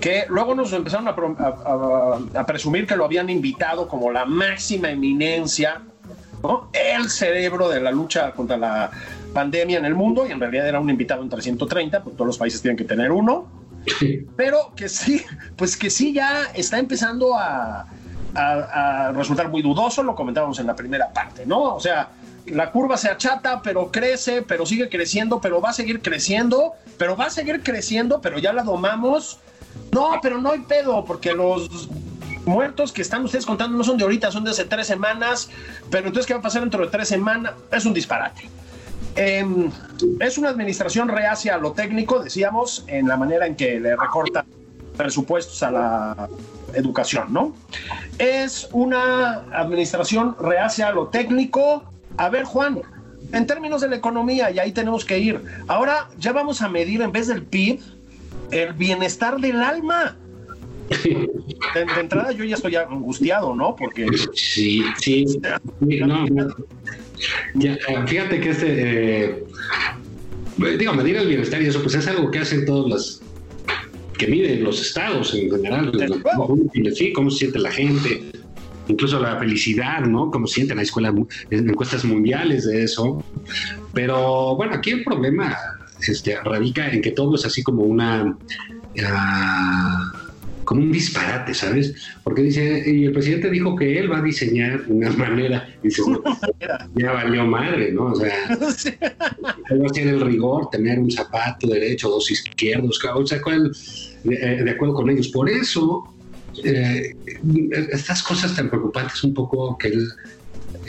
[0.00, 5.82] que luego nos empezaron a, presumir que lo habían invitado como la máxima eminencia,
[6.72, 8.90] el cerebro de la lucha contra la
[9.34, 12.38] pandemia en el mundo, y en realidad era un invitado en 330, porque todos los
[12.38, 13.46] países tienen que tener uno,
[14.36, 15.22] pero que sí,
[15.56, 17.86] pues que sí ya está empezando a,
[18.34, 21.74] a resultar muy dudoso, lo comentábamos en la primera parte, ¿no?
[21.74, 22.08] O sea,
[22.46, 27.16] la curva se achata, pero crece, pero sigue creciendo, pero va a seguir creciendo, pero
[27.16, 29.38] va a seguir creciendo, pero ya la domamos.
[29.92, 31.88] No, pero no hay pedo, porque los
[32.44, 35.50] muertos que están ustedes contando no son de ahorita, son de hace tres semanas,
[35.90, 37.54] pero entonces, ¿qué va a pasar dentro de tres semanas?
[37.72, 38.48] Es un disparate.
[39.16, 39.70] Em,
[40.20, 44.44] es una administración reacia a lo técnico, decíamos, en la manera en que le recorta
[44.96, 46.28] presupuestos a la
[46.74, 47.54] educación, ¿no?
[48.18, 51.84] Es una administración reacia a lo técnico,
[52.16, 52.82] a ver, Juan,
[53.32, 55.42] en términos de la economía, y ahí tenemos que ir.
[55.68, 57.80] Ahora ya vamos a medir en vez del PIB
[58.50, 60.16] el bienestar del alma.
[60.88, 63.74] De, entrada yo ya estoy angustiado, ¿no?
[63.76, 64.06] Porque...
[64.34, 65.24] Sí, sí.
[65.80, 66.26] No,
[68.06, 69.24] fíjate que este...
[69.24, 69.44] Eh,
[70.78, 73.22] digo, medir el bienestar y eso, pues es algo que hacen todos los
[74.18, 75.92] que miden los estados en general.
[76.94, 78.32] Sí, cómo se siente la gente,
[78.88, 80.30] incluso la felicidad, ¿no?
[80.30, 81.14] Como sienten, hay escuelas,
[81.50, 83.24] encuestas mundiales de eso.
[83.92, 85.56] Pero bueno, aquí el problema
[86.06, 88.36] este, radica en que todo es así como una...
[89.04, 90.23] Ah,
[90.64, 91.94] como un disparate, ¿sabes?
[92.22, 96.02] Porque dice, y el presidente dijo que él va a diseñar una manera, dice,
[96.94, 98.06] ya valió madre, ¿no?
[98.06, 103.72] O sea, a tener el rigor, tener un zapato derecho, dos izquierdos, o sea, ¿cuál,
[104.24, 105.28] de, de acuerdo con ellos.
[105.28, 106.14] Por eso
[106.62, 107.14] eh,
[107.90, 110.08] estas cosas tan preocupantes un poco que él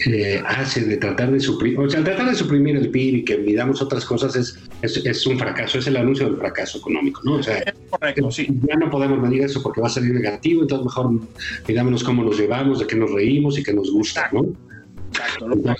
[0.05, 3.37] eh, hace de tratar de suprimir, o sea, tratar de suprimir el PIB y que
[3.37, 7.35] midamos otras cosas es, es, un fracaso, es el anuncio del fracaso económico, ¿no?
[7.35, 11.11] O sea, ya no podemos medir eso porque va a salir negativo, entonces mejor
[11.67, 14.45] midámonos cómo nos llevamos, de qué nos reímos y qué nos gusta, ¿no?
[15.09, 15.47] Exacto.
[15.65, 15.75] Ah,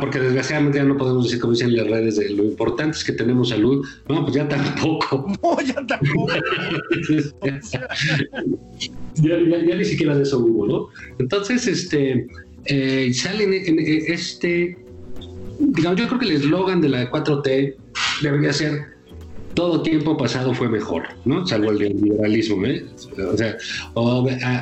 [0.00, 3.12] porque desgraciadamente ya no podemos decir, como dicen las redes, de lo importante es que
[3.12, 3.86] tenemos salud.
[4.08, 5.26] No, pues ya tampoco.
[5.42, 6.32] No, ya tampoco.
[9.14, 10.88] ya, ni siquiera de eso hubo, ¿no?
[11.18, 12.26] Entonces, este,
[12.66, 14.78] eh, en, este,
[15.58, 17.74] digamos, yo creo que el eslogan de la 4T
[18.22, 18.92] debería ser
[19.54, 21.46] todo tiempo pasado fue mejor, ¿no?
[21.46, 22.84] Salvo el liberalismo, ¿eh?
[23.32, 23.56] O sea,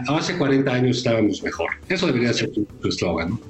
[0.09, 1.71] hace 40 años estábamos mejor.
[1.89, 3.41] Eso debería ser tu eslogan, ¿no?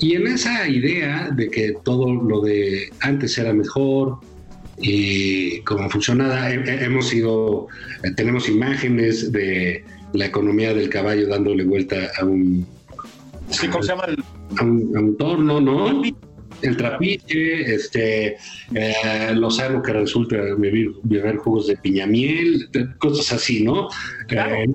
[0.00, 4.18] Y en esa idea de que todo lo de antes era mejor
[4.80, 7.66] y como funcionaba, hemos sido,
[8.04, 12.64] eh, tenemos imágenes de la economía del caballo dándole vuelta a un...
[13.72, 14.04] ¿cómo se llama?
[14.56, 16.02] A un, a un torno, ¿no?
[16.62, 18.36] El trapiche, este,
[18.74, 22.68] eh, lo sano que resulta beber, jugos de piñamiel,
[22.98, 23.88] cosas así, ¿no?
[24.28, 24.66] Eh,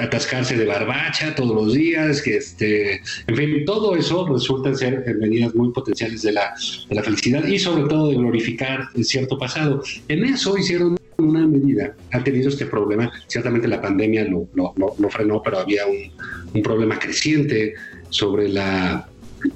[0.00, 5.54] atascarse de barbacha todos los días, que este, en fin, todo eso resulta ser medidas
[5.54, 6.52] muy potenciales de la,
[6.88, 9.82] de la felicidad y sobre todo de glorificar cierto pasado.
[10.08, 15.40] En eso hicieron una medida, ha tenido este problema, ciertamente la pandemia lo, lo, frenó,
[15.40, 16.10] pero había un,
[16.52, 17.74] un problema creciente
[18.10, 19.08] sobre la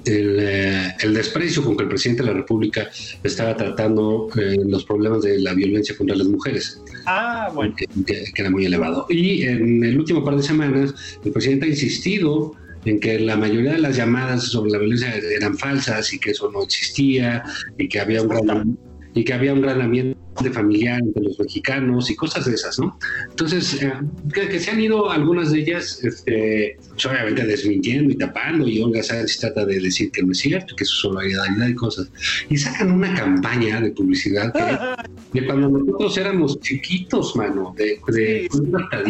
[0.04, 2.88] eh, el, desprecio con que el presidente de la República
[3.22, 6.82] estaba tratando eh, los problemas de la violencia contra las mujeres.
[7.06, 7.74] Ah, bueno.
[8.06, 9.06] Que, era muy elevado.
[9.08, 12.52] Y en el último par de semanas, el presidente ha insistido
[12.84, 16.50] en que la mayoría de las llamadas sobre la violencia eran falsas y que eso
[16.50, 17.42] no existía
[17.78, 18.78] y que había un gran,
[19.14, 22.98] y que había un gran ambiente familiar entre los mexicanos y cosas de esas, ¿no?
[23.30, 23.92] Entonces, eh,
[24.32, 29.02] que, se han ido algunas de ellas, este, pues, obviamente desmintiendo y tapando, y Olga
[29.02, 32.08] Sánchez trata de decir que no es cierto, que es solidaridad y cosas.
[32.48, 34.52] Y sacan una campaña de publicidad
[35.32, 38.48] de cuando nosotros éramos chiquitos, mano, de, de
[38.82, 39.02] hasta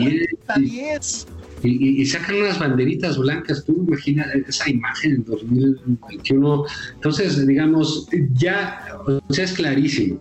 [0.58, 1.26] 10.
[1.62, 6.64] Y, y, sacan unas banderitas blancas, tú imaginas esa imagen en 2021.
[6.94, 10.20] Entonces, digamos, ya o sea, es clarísimo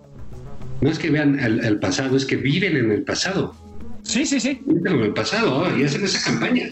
[0.82, 3.56] no es que vean el, pasado, es que viven en el pasado.
[4.04, 4.62] Sí, sí, sí.
[4.66, 6.70] Viven en el pasado y hacen esa campaña.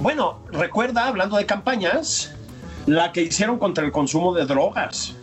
[0.00, 2.34] Bueno, recuerda, hablando de campañas,
[2.86, 5.14] la que hicieron contra el consumo de drogas.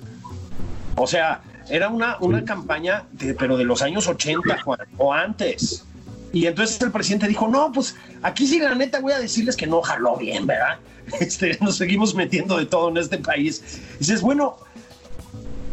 [0.95, 5.85] O sea, era una, una campaña, de, pero de los años 80, Juan, o antes.
[6.33, 9.67] Y entonces el presidente dijo, no, pues aquí sí la neta voy a decirles que
[9.67, 10.77] no jaló bien, ¿verdad?
[11.19, 13.79] Este, nos seguimos metiendo de todo en este país.
[13.95, 14.57] Y dices, bueno,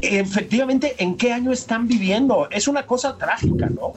[0.03, 2.49] efectivamente, ¿en qué año están viviendo?
[2.51, 3.93] Es una cosa trágica, ¿no?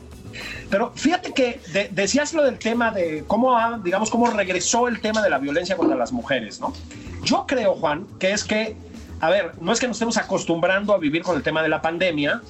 [0.70, 1.60] Pero fíjate que
[1.92, 5.96] decías lo del tema de cómo, digamos, cómo regresó el tema de la violencia contra
[5.96, 6.74] las mujeres, ¿no?
[7.24, 8.76] Yo creo, Juan, que es que,
[9.20, 11.82] a ver, no es que nos estemos acostumbrando a vivir con el tema de la
[11.82, 12.42] pandemia,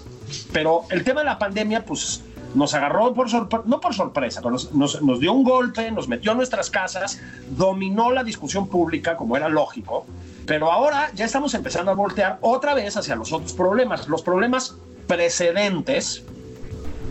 [0.52, 2.24] pero el tema de la pandemia, pues
[2.56, 6.32] nos agarró por sorpresa, no por sorpresa, pero nos, nos, dio un golpe, nos metió
[6.32, 10.06] a nuestras casas, dominó la discusión pública, como era lógico,
[10.45, 14.75] pero ahora ya estamos empezando a voltear otra vez hacia los otros problemas, los problemas
[15.08, 16.23] precedentes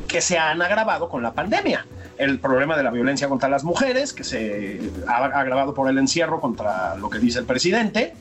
[0.09, 1.87] que se han agravado con la pandemia.
[2.19, 6.41] El problema de la violencia contra las mujeres, que se ha agravado por el encierro
[6.41, 8.15] contra lo que dice el presidente,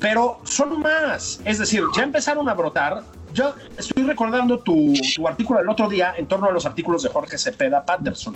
[0.00, 1.40] pero son más.
[1.44, 3.04] Es decir, ya empezaron a brotar.
[3.32, 4.94] Yo estoy recordando tu,
[5.26, 8.34] artículo el otro día en torno a los artículos de Jorge Cepeda Patterson.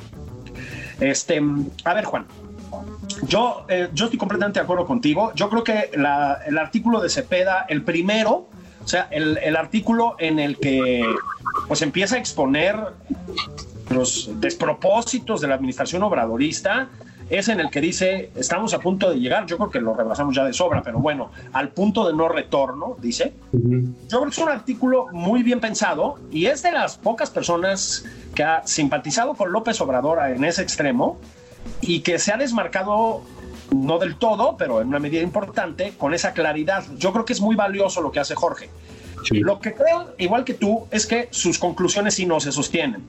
[1.00, 1.42] Este,
[1.84, 2.26] a ver, Juan,
[3.22, 5.32] yo, eh, yo estoy completamente de acuerdo contigo.
[5.34, 8.48] Yo creo que el artículo de Cepeda, el primero,
[8.84, 11.04] o sea, el, el, artículo en el que
[11.68, 12.76] pues empieza a exponer
[13.90, 16.88] los despropósitos de la administración obradorista,
[17.30, 20.34] es en el que dice, estamos a punto de llegar, yo creo que lo rebasamos
[20.34, 23.32] ya de sobra, pero bueno, al punto de no retorno, dice.
[23.52, 28.04] Yo creo que es un artículo muy bien pensado y es de las pocas personas
[28.34, 31.18] que ha simpatizado con López Obrador en ese extremo
[31.80, 33.22] y que se ha desmarcado
[33.70, 36.84] no del todo, pero en una medida importante, con esa claridad.
[36.98, 38.68] Yo creo que es muy valioso lo que hace Jorge.
[39.30, 43.02] Lo que creo, igual que tú, es que sus conclusiones sí no se sostienen.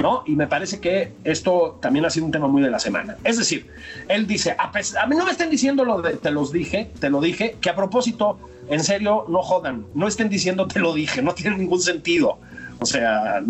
[0.00, 0.22] ¿no?
[0.26, 3.16] Y me parece que esto también ha sido un tema muy de la semana.
[3.24, 3.66] Es decir,
[4.08, 7.08] él dice, a, a, mí no me estén diciendo lo de te los dije, te
[7.08, 11.22] lo dije, que a propósito, en serio, no jodan, no estén diciendo te lo dije,
[11.22, 12.38] no tiene ningún sentido.
[12.78, 13.42] O sea,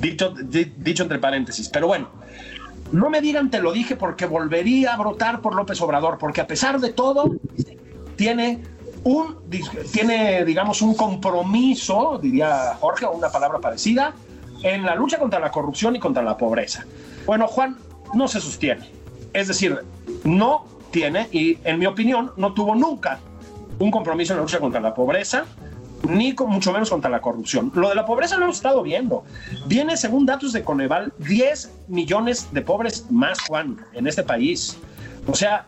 [0.00, 0.34] dicho,
[0.78, 1.68] dicho entre paréntesis.
[1.68, 2.08] Pero bueno,
[2.92, 6.46] no me digan te lo dije porque volvería a brotar por López Obrador, porque a
[6.46, 7.30] pesar de todo,
[8.16, 8.62] tiene
[9.04, 9.36] un,
[9.92, 14.14] tiene, digamos, un compromiso, diría Jorge, o una palabra parecida,
[14.62, 16.84] en la lucha contra la corrupción y contra la pobreza.
[17.26, 17.78] Bueno, Juan,
[18.14, 18.90] no se sostiene.
[19.32, 19.78] Es decir,
[20.24, 23.20] no tiene, y en mi opinión, no tuvo nunca
[23.78, 25.44] un compromiso en la lucha contra la pobreza,
[26.08, 27.70] ni con, mucho menos contra la corrupción.
[27.74, 29.24] Lo de la pobreza lo hemos estado viendo.
[29.66, 34.78] Viene, según datos de Coneval, 10 millones de pobres más, Juan, en este país.
[35.26, 35.66] O sea,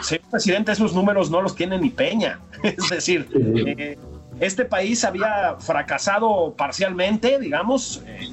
[0.00, 2.40] señor presidente, esos números no los tiene ni Peña.
[2.62, 3.98] Es decir, eh,
[4.40, 8.28] este país había fracasado parcialmente, digamos, eh,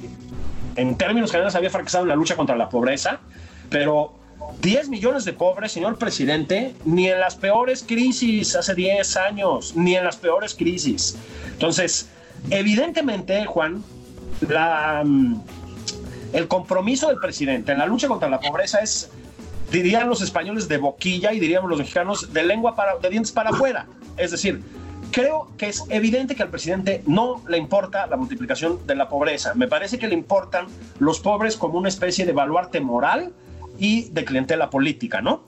[0.76, 3.20] en términos generales había fracasado en la lucha contra la pobreza,
[3.70, 4.14] pero
[4.60, 9.96] 10 millones de pobres, señor presidente, ni en las peores crisis hace 10 años, ni
[9.96, 11.16] en las peores crisis.
[11.52, 12.08] Entonces,
[12.50, 13.82] evidentemente, Juan,
[14.40, 15.34] mm,
[16.32, 19.10] el compromiso del presidente en la lucha contra la pobreza es,
[19.70, 23.50] dirían los españoles, de boquilla y diríamos los mexicanos, de lengua para, de dientes para
[23.50, 23.86] afuera.
[24.16, 24.62] Es decir,
[25.10, 29.54] creo que es evidente que al presidente no le importa la multiplicación de la pobreza.
[29.54, 30.66] Me parece que le importan
[30.98, 33.32] los pobres como una especie de baluarte moral
[33.78, 35.44] y de clientela política, ¿no?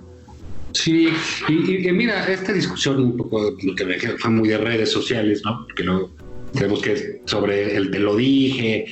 [0.72, 1.08] Sí,
[1.48, 5.64] y, mira, esta discusión un poco lo que me fue muy de redes sociales, ¿no?
[5.66, 6.10] Porque no,
[6.56, 8.86] Creemos que sobre el te lo dije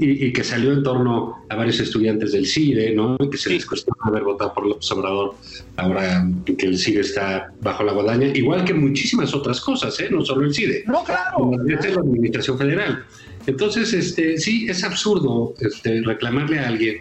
[0.00, 3.16] y, que salió en torno a varios estudiantes del CIDE, ¿no?
[3.16, 5.34] que se les cuestionó haber votado por López Obrador
[5.76, 10.08] ahora que el CIDE está bajo la guadaña, igual que muchísimas otras cosas, ¿eh?
[10.10, 10.84] no solo el CIDE.
[10.86, 11.52] No, claro.
[11.66, 13.04] Es la Administración Federal.
[13.46, 16.98] Entonces, este, sí, es absurdo este, reclamarle a alguien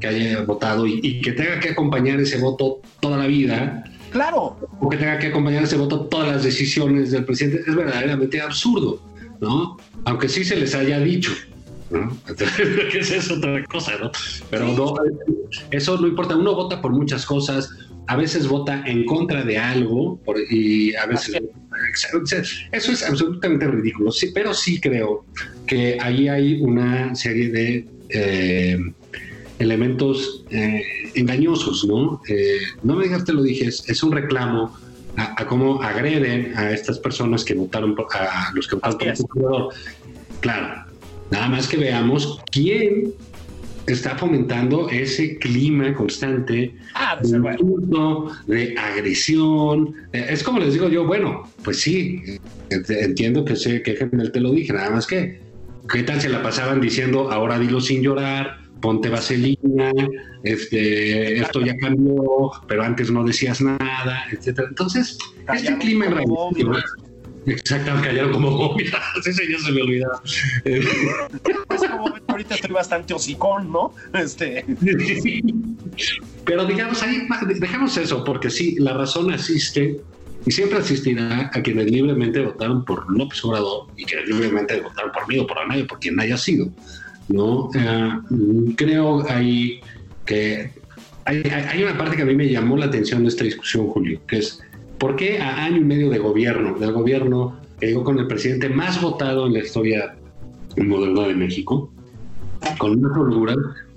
[0.00, 3.84] que haya votado y, y que tenga que acompañar ese voto toda la vida.
[4.10, 4.56] Claro.
[4.80, 7.62] O que tenga que acompañar ese voto todas las decisiones del presidente.
[7.66, 9.02] Es verdaderamente absurdo.
[9.40, 9.76] ¿no?
[10.04, 11.32] Aunque sí se les haya dicho,
[11.90, 12.16] ¿no?
[12.90, 14.10] que esa es otra cosa, ¿no?
[14.50, 14.94] Pero no,
[15.70, 17.70] eso no importa, uno vota por muchas cosas,
[18.06, 21.40] a veces vota en contra de algo y a veces...
[22.72, 25.24] Eso es absolutamente ridículo, sí, pero sí creo
[25.66, 28.78] que ahí hay una serie de eh,
[29.58, 30.82] elementos eh,
[31.14, 32.20] engañosos, ¿no?
[32.28, 34.76] Eh, no me digas, te lo dije, es un reclamo
[35.18, 39.16] a, cómo agreden a estas personas que votaron por, a los que votaron por el
[39.16, 39.74] jugador.
[40.40, 40.84] Claro,
[41.30, 43.12] nada más que veamos quién
[43.86, 49.94] está fomentando ese clima constante ah, de, de agresión.
[50.12, 52.22] Eh, es como les digo yo, bueno, pues sí,
[52.70, 55.40] entiendo que se quejen del te lo dije, nada más que,
[55.90, 58.67] ¿qué tal se la pasaban diciendo ahora dilo sin llorar?
[58.80, 59.92] Ponte vaselina,
[60.42, 64.68] este, esto ya cambió, pero antes no decías nada, etcétera.
[64.68, 65.18] Entonces,
[65.52, 66.06] este clima
[67.46, 68.92] Exactamente, cayeron como momias.
[69.24, 70.22] Ese ya se me olvidaba.
[70.64, 73.94] Es como ven, ahorita estoy bastante hocicón, ¿no?
[74.14, 74.64] Este,
[76.44, 77.26] Pero digamos, ahí
[77.58, 80.00] dejemos eso, porque sí, la razón asiste
[80.46, 85.28] y siempre asistirá a quienes libremente votaron por López Obrador y quienes libremente votaron por
[85.28, 86.68] mí o por nadie, por quien haya sido.
[87.28, 87.70] ¿No?
[87.74, 88.10] Eh,
[88.76, 89.80] creo ahí
[90.24, 90.70] que
[91.24, 94.20] hay, hay, una parte que a mí me llamó la atención de esta discusión, Julio,
[94.26, 94.62] que es
[94.98, 98.68] ¿por qué a año y medio de gobierno, del gobierno que llegó con el presidente
[98.68, 100.16] más votado en la historia
[100.76, 101.92] moderna de México,
[102.78, 103.54] con una holgura,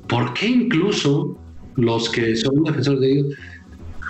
[0.08, 1.38] ¿por qué incluso
[1.76, 3.36] los que son defensores de ellos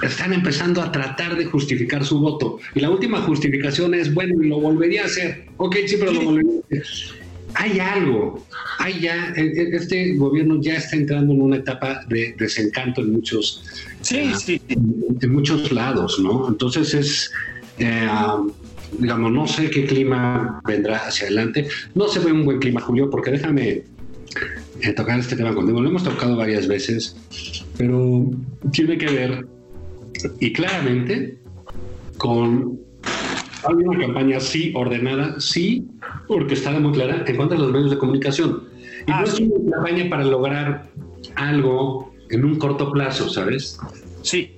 [0.04, 2.58] están empezando a tratar de justificar su voto.
[2.74, 5.46] Y la última justificación es, bueno, lo volvería a hacer.
[5.58, 7.21] Ok, sí, pero lo volvería a hacer.
[7.56, 8.46] Hay algo,
[8.80, 13.14] hay ya, e, e, este gobierno ya está entrando en una etapa de desencanto en
[13.14, 13.64] muchos,
[14.02, 14.62] sí, uh, sí.
[14.70, 16.48] En, muchos lados, ¿no?
[16.48, 17.32] Entonces es,
[17.80, 18.08] eh,
[19.00, 21.68] digamos, no sé qué clima vendrá hacia adelante.
[21.96, 23.84] No se ve un buen clima, Julio, porque déjame
[24.82, 25.82] eh, tocar este tema contigo.
[25.82, 27.16] Lo hemos tocado varias veces,
[27.78, 28.32] pero
[28.72, 29.48] tiene que ver
[30.40, 31.38] y claramente
[32.18, 32.80] con
[33.68, 35.88] hay una campaña sí ordenada, sí
[36.28, 38.64] orquestada muy clara en contra de los medios de comunicación.
[39.08, 40.90] Y no es una campaña para lograr
[41.36, 43.80] algo en un corto plazo, ¿sabes?
[44.22, 44.58] Sí.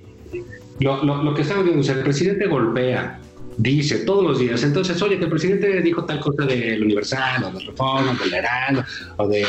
[0.80, 3.20] Lo, lo, lo que estamos viendo es el presidente golpea,
[3.56, 4.62] dice todos los días.
[4.62, 8.84] Entonces, oye, que el presidente dijo tal cosa del Universal, o de Reforma, del Heraldo,
[9.16, 9.44] o de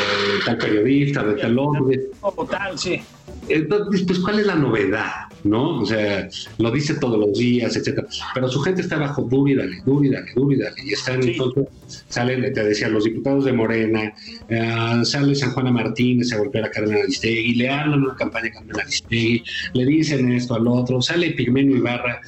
[0.46, 2.08] tal periodista, de tal hombre.
[2.22, 3.02] O tal, sí.
[3.48, 5.30] Entonces, pues, ¿cuál es la novedad?
[5.46, 5.80] ¿No?
[5.82, 6.28] O sea,
[6.58, 8.08] lo dice todos los días, etcétera.
[8.34, 10.76] Pero su gente está bajo duro y dale, duro y dale, duro y dale.
[10.84, 11.32] Y están Sí.
[11.34, 11.68] entonces,
[12.10, 14.12] salen, te decía, los diputados de Morena,
[14.50, 18.54] eh, sale San Juana Martínez a golpear a Carmen Aristegui, le hablan una campaña a
[18.54, 19.44] Carmen Aristegui,
[19.74, 22.20] le dicen esto al otro, sale Pigmenio Ibarra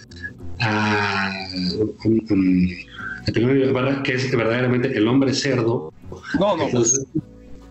[0.59, 1.31] a,
[3.33, 5.91] Pigmenio Ibarra, que es verdaderamente el hombre cerdo,
[6.39, 6.65] No, no.
[6.65, 7.05] entonces,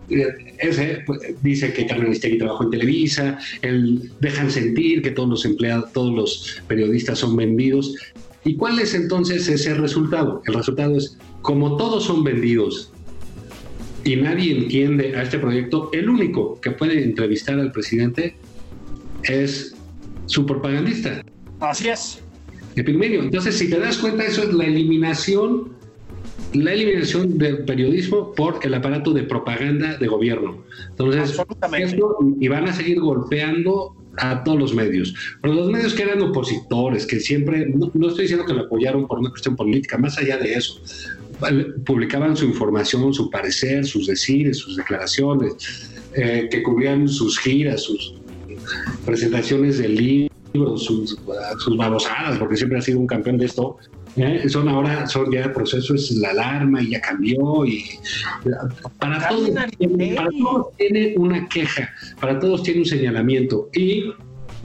[0.09, 5.45] ese pues, dice que Carmen Aristegui trabajó en Televisa, él, dejan sentir que todos los
[5.45, 7.95] empleados, todos los periodistas son vendidos.
[8.43, 10.41] ¿Y cuál es entonces ese resultado?
[10.45, 12.91] El resultado es, como todos son vendidos
[14.03, 18.37] y nadie entiende a este proyecto, el único que puede entrevistar al presidente
[19.23, 19.75] es
[20.27, 21.23] su propagandista,
[21.59, 22.21] Así es.
[22.75, 23.23] Epigmenio.
[23.23, 25.73] Entonces, si te das cuenta, eso es la eliminación,
[26.53, 30.63] la eliminación del periodismo por el aparato de propaganda de gobierno.
[30.89, 31.39] Entonces,
[31.77, 35.13] esto, y van a seguir golpeando a todos los medios.
[35.41, 39.07] Pero los medios que eran opositores, que siempre, no, no estoy diciendo que lo apoyaron
[39.07, 40.81] por una cuestión política, más allá de eso,
[41.85, 48.15] publicaban su información, su parecer, sus decires, sus declaraciones, eh, que cubrían sus giras, sus
[49.05, 51.17] presentaciones de libros, sus,
[51.59, 53.77] sus babosadas, porque siempre ha sido un campeón de esto.
[54.17, 54.49] ¿Eh?
[54.49, 57.85] Son ahora, son ya procesos, la alarma y ya cambió y
[58.99, 61.89] para todos, para todos tiene una queja,
[62.19, 64.11] para todos tiene un señalamiento y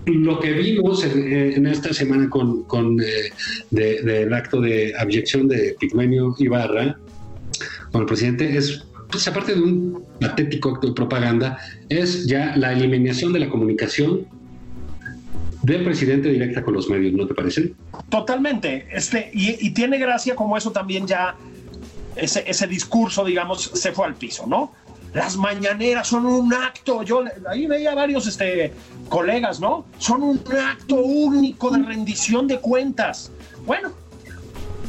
[0.07, 3.31] lo que vimos en, en esta semana con, con eh,
[3.71, 6.99] de, del acto de abyección de Pigmenio Ibarra
[7.93, 11.59] con el presidente es pues aparte de un patético acto de propaganda,
[11.91, 14.27] es ya la eliminación de la comunicación
[15.63, 17.73] del presidente directa con los medios, ¿no te parece?
[18.09, 18.87] Totalmente.
[18.91, 21.37] Este, y, y tiene gracia como eso también ya,
[22.17, 24.73] ese, ese discurso, digamos, se fue al piso, ¿no?
[25.15, 28.73] Las mañaneras son un acto, yo ahí veía varios este,
[29.09, 29.85] colegas, ¿no?
[29.99, 30.41] Son un
[30.71, 33.31] acto único de rendición de cuentas.
[33.67, 33.93] Bueno,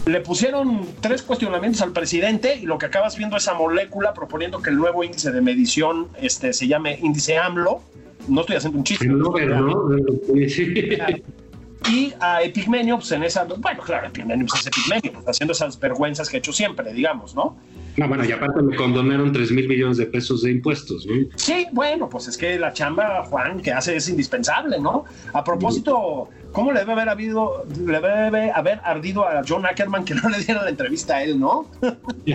[0.06, 4.62] le pusieron tres cuestionamientos al presidente y lo que acabas viendo es esa molécula proponiendo
[4.62, 7.82] que el nuevo índice de medición este, se llame índice AMLO.
[8.28, 9.08] No estoy haciendo un chiste.
[9.08, 9.90] No, pero no.
[11.92, 15.78] Y a Epigmenio, pues en esa, bueno, claro, Epigmenio pues es Epigmenio, pues, haciendo esas
[15.78, 17.58] vergüenzas que ha hecho siempre, digamos, ¿no?
[17.98, 21.14] No, bueno, y aparte le condonaron 3 mil millones de pesos de impuestos, ¿no?
[21.36, 25.06] Sí, bueno, pues es que la chamba, Juan, que hace es indispensable, ¿no?
[25.34, 30.16] A propósito, ¿cómo le debe haber habido, le debe haber ardido a John Ackerman que
[30.16, 31.68] no le diera la entrevista a él, ¿no?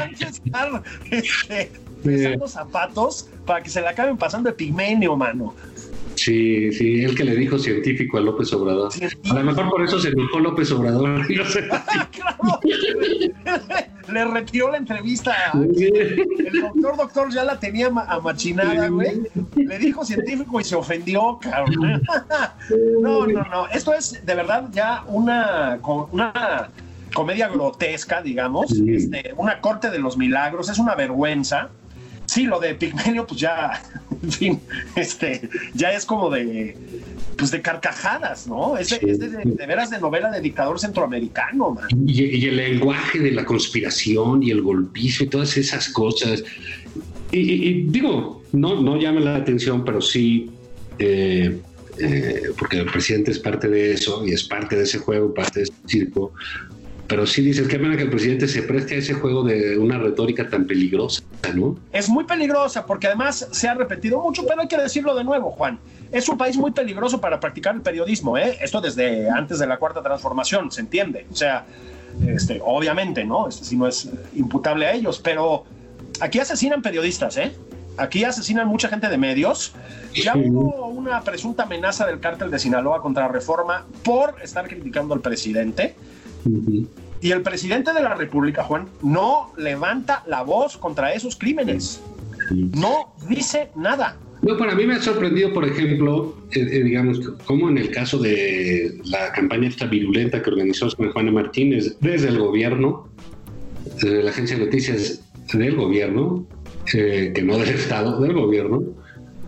[0.00, 1.70] Estar este,
[2.02, 5.54] besando zapatos para que se le acaben pasando Epigmenio, mano.
[6.28, 8.90] Sí, sí, el que le dijo científico a López Obrador.
[9.30, 11.08] A lo mejor por eso se enojó López Obrador.
[11.30, 11.66] No sé.
[12.12, 12.60] claro.
[14.12, 15.34] Le retiró la entrevista.
[15.54, 19.22] El doctor, doctor ya la tenía ma- amachinada, güey.
[19.54, 22.02] Le dijo científico y se ofendió, cabrón.
[23.02, 23.66] No, no, no.
[23.68, 26.68] Esto es de verdad ya una, co- una
[27.14, 28.68] comedia grotesca, digamos.
[28.70, 28.94] Sí.
[28.94, 30.68] Este, una corte de los milagros.
[30.68, 31.68] Es una vergüenza.
[32.26, 33.80] Sí, lo de Pigmenio, pues ya,
[34.22, 34.60] en fin,
[34.96, 36.76] este, ya es como de,
[37.36, 38.76] pues de carcajadas, ¿no?
[38.76, 41.88] Es, de, de, veras de novela de dictador centroamericano, man.
[42.06, 46.42] Y, el lenguaje de la conspiración y el golpizo y todas esas cosas.
[47.30, 50.50] Y, digo, no, no llama la atención, pero sí,
[50.98, 51.60] eh,
[51.98, 55.60] eh, porque el presidente es parte de eso y es parte de ese juego, parte
[55.60, 56.32] de ese circo,
[57.08, 59.96] pero sí dices, qué pena que el presidente se preste a ese juego de una
[59.98, 61.22] retórica tan peligrosa,
[61.54, 61.78] ¿no?
[61.90, 65.50] Es muy peligrosa porque además se ha repetido mucho, pero hay que decirlo de nuevo,
[65.50, 65.78] Juan.
[66.12, 68.58] Es un país muy peligroso para practicar el periodismo, ¿eh?
[68.60, 71.26] Esto desde antes de la cuarta transformación, se entiende.
[71.32, 71.64] O sea,
[72.26, 73.48] este, obviamente, ¿no?
[73.48, 75.64] Este sí no es imputable a ellos, pero
[76.20, 77.52] aquí asesinan periodistas, ¿eh?
[77.96, 79.72] Aquí asesinan mucha gente de medios.
[80.14, 85.14] Ya hubo una presunta amenaza del cártel de Sinaloa contra la reforma por estar criticando
[85.14, 85.96] al presidente.
[87.20, 92.00] Y el presidente de la República, Juan, no levanta la voz contra esos crímenes.
[92.50, 94.16] No dice nada.
[94.42, 98.18] No, para mí me ha sorprendido, por ejemplo, eh, eh, digamos, como en el caso
[98.18, 103.08] de la campaña esta virulenta que organizó con Juana Martínez desde el gobierno,
[104.00, 106.46] desde la agencia de noticias del gobierno,
[106.94, 108.82] eh, que no del Estado, del gobierno,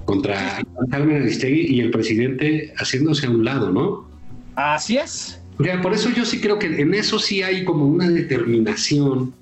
[0.07, 4.11] contra Carmen Aristegui y el presidente haciéndose a un lado, ¿no?
[4.57, 5.39] Así es
[5.82, 9.34] por eso yo sí creo que en eso sí hay como una determinación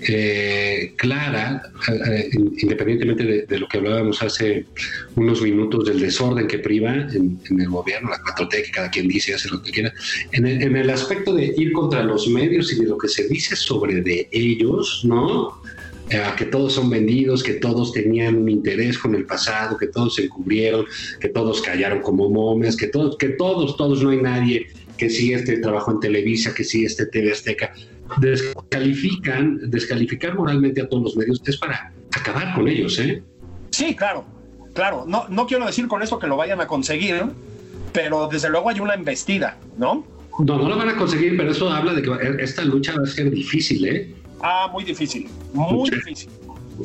[0.00, 4.64] eh, clara, eh, eh, independientemente de, lo que hablábamos hace
[5.16, 9.34] unos minutos del desorden que priva en, el gobierno, la 4T, que cada quien dice
[9.34, 9.92] hace lo que quiera,
[10.32, 13.26] en el, en el, aspecto de ir contra los medios y de lo que se
[13.26, 15.60] dice sobre de ellos, ¿no?
[16.38, 20.24] que todos son vendidos, que todos tenían un interés con el pasado, que todos se
[20.24, 20.86] encubrieron,
[21.20, 24.68] que todos callaron como momes, que todos, que todos, todos, no hay nadie
[24.98, 27.72] que sí este trabajo en Televisa, que sí este TV Azteca,
[28.18, 33.22] descalifican, descalificar moralmente a todos los medios es para acabar con ellos, ¿eh?
[33.70, 34.24] Sí, claro,
[34.74, 35.04] claro.
[35.06, 37.22] No, no quiero decir con esto que lo vayan a conseguir,
[37.92, 40.06] pero desde luego hay una embestida, ¿no?
[40.38, 42.10] No, no lo van a conseguir, pero eso habla de que
[42.42, 44.14] esta lucha va a ser difícil, ¿eh?
[44.40, 46.30] Ah, muy difícil, muy difícil.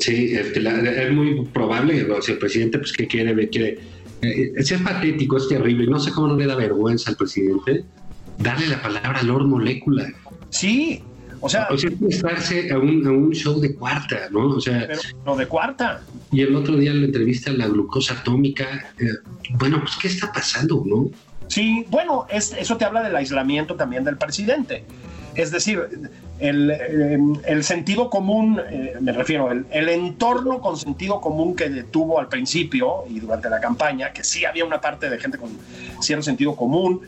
[0.00, 3.78] Sí, este, es muy probable, o sea, el presidente, pues, que quiere, quiere,
[4.22, 7.84] eh, es patético, es terrible, no sé cómo no le da vergüenza al presidente
[8.38, 10.12] darle la palabra a Lord Molecula.
[10.50, 11.02] Sí,
[11.40, 11.68] o sea.
[11.70, 14.48] O sea, estarse a un, a un show de cuarta, ¿no?
[14.48, 14.86] O sea.
[14.86, 16.02] Pero no de cuarta.
[16.32, 18.92] Y el otro día la entrevista a la glucosa atómica.
[18.98, 19.06] Eh,
[19.58, 21.10] bueno, pues, ¿qué está pasando, no?
[21.48, 24.84] Sí, bueno, es, eso te habla del aislamiento también del presidente.
[25.34, 25.82] Es decir,
[26.44, 32.28] el, el, sentido común, eh, me refiero, el, entorno con sentido común que tuvo al
[32.28, 35.50] principio y durante la campaña, que sí había una parte de gente con
[36.00, 37.00] cierto sentido común,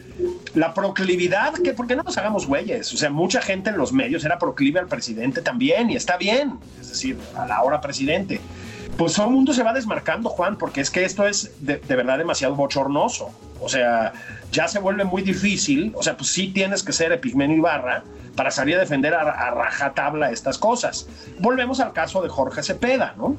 [0.54, 4.24] la proclividad, que porque no nos hagamos güeyes, o sea, mucha gente en los medios
[4.24, 8.40] era proclive al presidente también y está bien, es decir, a la hora presidente.
[8.96, 11.96] Pues todo el mundo se va desmarcando, Juan, porque es que esto es de, de
[11.96, 13.30] verdad demasiado bochornoso.
[13.60, 14.14] O sea,
[14.52, 15.92] ya se vuelve muy difícil.
[15.94, 19.50] O sea, pues sí tienes que ser Epigmenio Ibarra para salir a defender a, a
[19.50, 21.08] rajatabla estas cosas.
[21.38, 23.36] Volvemos al caso de Jorge Cepeda, ¿no?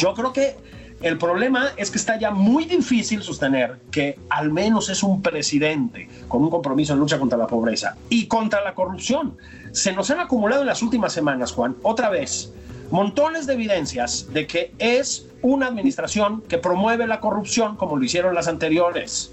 [0.00, 0.56] Yo creo que
[1.04, 6.08] el problema es que está ya muy difícil sostener que al menos es un presidente
[6.28, 9.36] con un compromiso en lucha contra la pobreza y contra la corrupción.
[9.72, 12.52] Se nos han acumulado en las últimas semanas, Juan, otra vez,
[12.90, 18.34] montones de evidencias de que es una administración que promueve la corrupción como lo hicieron
[18.34, 19.30] las anteriores.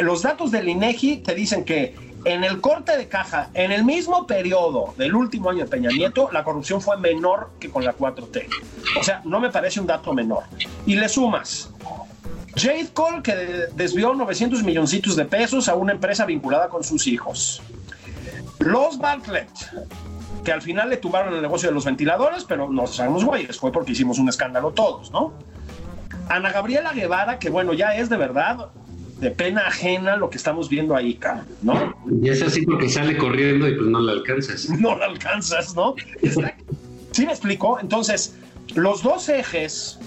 [0.00, 4.26] Los datos del INEGI te dicen que en el corte de caja, en el mismo
[4.26, 8.48] periodo del último año de Peña Nieto, la corrupción fue menor que con la 4T.
[8.98, 10.42] O sea, no me parece un dato menor.
[10.86, 11.70] Y le sumas
[12.56, 13.34] Jade Cole, que
[13.74, 17.62] desvió 900 milloncitos de pesos a una empresa vinculada con sus hijos.
[18.58, 19.50] Los Bartlett,
[20.42, 23.70] que al final le tumbaron el negocio de los ventiladores, pero no sabemos güeyes, fue
[23.70, 25.34] porque hicimos un escándalo todos, ¿no?
[26.28, 28.70] Ana Gabriela Guevara, que bueno, ya es de verdad
[29.20, 31.18] de pena ajena lo que estamos viendo ahí,
[31.62, 31.94] ¿no?
[32.22, 34.68] Y es así porque sale corriendo y pues no la alcanzas.
[34.78, 35.94] No la alcanzas, ¿no?
[37.12, 37.78] ¿Sí me explico?
[37.80, 38.36] Entonces,
[38.74, 39.98] los dos ejes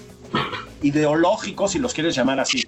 [0.84, 2.64] ideológicos, si los quieres llamar así,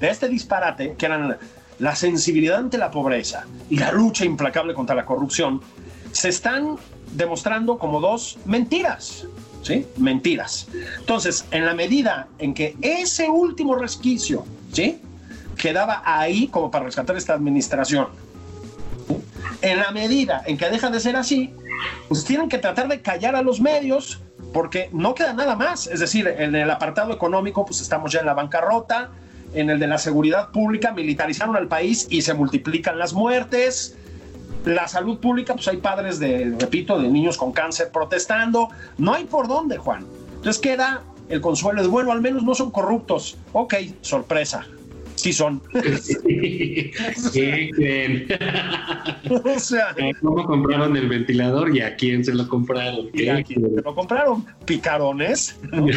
[0.00, 1.36] de este disparate, que eran
[1.78, 5.60] la sensibilidad ante la pobreza y la lucha implacable contra la corrupción,
[6.10, 6.76] se están
[7.12, 9.26] demostrando como dos mentiras.
[9.62, 9.86] ¿Sí?
[9.96, 10.68] Mentiras.
[10.98, 15.00] Entonces, en la medida en que ese último resquicio, ¿sí?
[15.54, 18.08] Quedaba ahí como para rescatar esta administración.
[19.62, 21.54] En la medida en que deja de ser así,
[22.08, 24.20] pues tienen que tratar de callar a los medios
[24.52, 25.86] porque no queda nada más.
[25.86, 29.10] Es decir, en el apartado económico, pues estamos ya en la bancarrota,
[29.52, 33.96] en el de la seguridad pública, militarizaron al país y se multiplican las muertes.
[34.64, 38.68] La salud pública, pues hay padres de, repito, de niños con cáncer protestando.
[38.96, 40.06] No hay por dónde, Juan.
[40.36, 43.36] Entonces queda el consuelo de, bueno, al menos no son corruptos.
[43.52, 44.66] Ok, sorpresa
[45.16, 45.62] Sí son.
[47.32, 48.26] ¿Qué creen?
[49.44, 53.06] o sea, ¿Cómo compraron el ventilador y a quién se lo compraron?
[53.12, 53.76] y ¿Qué aquí creen?
[53.76, 55.58] te lo compraron picarones.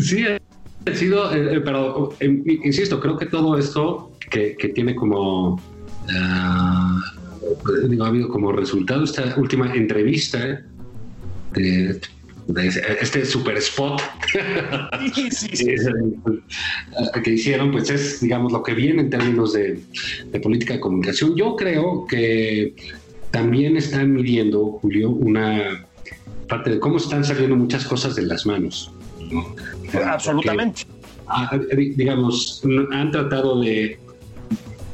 [0.00, 4.94] Sí, ha sido, eh, eh, pero eh, insisto, creo que todo esto que, que tiene
[4.96, 5.60] como,
[6.12, 7.00] ah,
[7.88, 10.62] digo, ha habido como resultado esta última entrevista
[11.52, 12.00] de
[13.00, 14.00] este super spot
[15.14, 15.66] Sí, sí, sí.
[17.22, 19.80] que hicieron, pues es, digamos, lo que viene en términos de,
[20.30, 21.36] de política de comunicación.
[21.36, 22.74] Yo creo que
[23.30, 25.86] también están midiendo, Julio, una
[26.48, 28.90] parte de cómo están saliendo muchas cosas de las manos.
[29.30, 29.54] ¿no?
[30.06, 30.82] Absolutamente.
[31.26, 33.98] ah, di- digamos, han tratado de,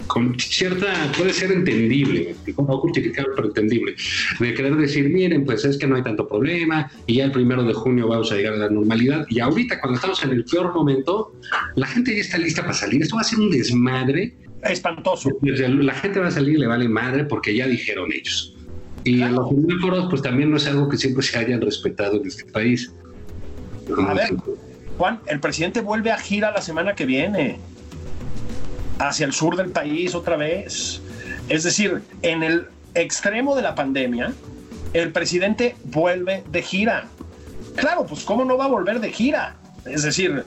[0.06, 0.86] con cierta,
[1.16, 3.94] puede ser entendible, no justificable, pero entendible,
[4.38, 7.64] de querer decir, miren, pues es que no hay tanto problema y ya el primero
[7.64, 9.26] de junio vamos a llegar a la normalidad.
[9.30, 11.32] Y ahorita, cuando estamos en el peor momento,
[11.76, 13.02] la gente ya está lista para salir.
[13.02, 14.34] Esto va a ser un desmadre.
[14.62, 15.30] Espantoso.
[15.42, 18.54] El- La gente va a salir y le vale madre porque ya dijeron ellos.
[19.04, 22.26] Y en los semáforos, pues también no es algo que siempre se hayan respetado en
[22.26, 22.90] este país.
[24.08, 24.30] A ver,
[24.96, 27.58] Juan, el presidente vuelve a gira la semana que viene
[28.98, 31.00] hacia el sur del país otra vez.
[31.48, 34.32] Es decir, en el extremo de la pandemia,
[34.92, 37.06] el presidente vuelve de gira.
[37.76, 39.56] Claro, pues ¿cómo no va a volver de gira?
[39.84, 40.44] Es decir,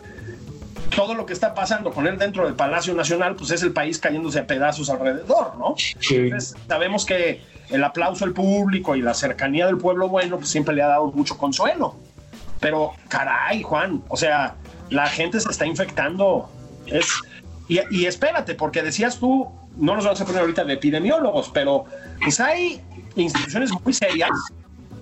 [0.95, 3.99] todo lo que está pasando con él dentro del Palacio Nacional, pues es el país
[3.99, 5.75] cayéndose a pedazos alrededor, ¿no?
[5.77, 6.15] Sí.
[6.15, 10.73] Entonces, sabemos que el aplauso del público y la cercanía del pueblo bueno, pues siempre
[10.73, 11.95] le ha dado mucho consuelo.
[12.59, 14.55] Pero, caray, Juan, o sea,
[14.89, 16.49] la gente se está infectando.
[16.87, 17.21] Es,
[17.67, 19.47] y, y espérate, porque decías tú,
[19.77, 21.85] no nos vamos a poner ahorita de epidemiólogos, pero
[22.23, 22.81] pues hay
[23.15, 24.31] instituciones muy serias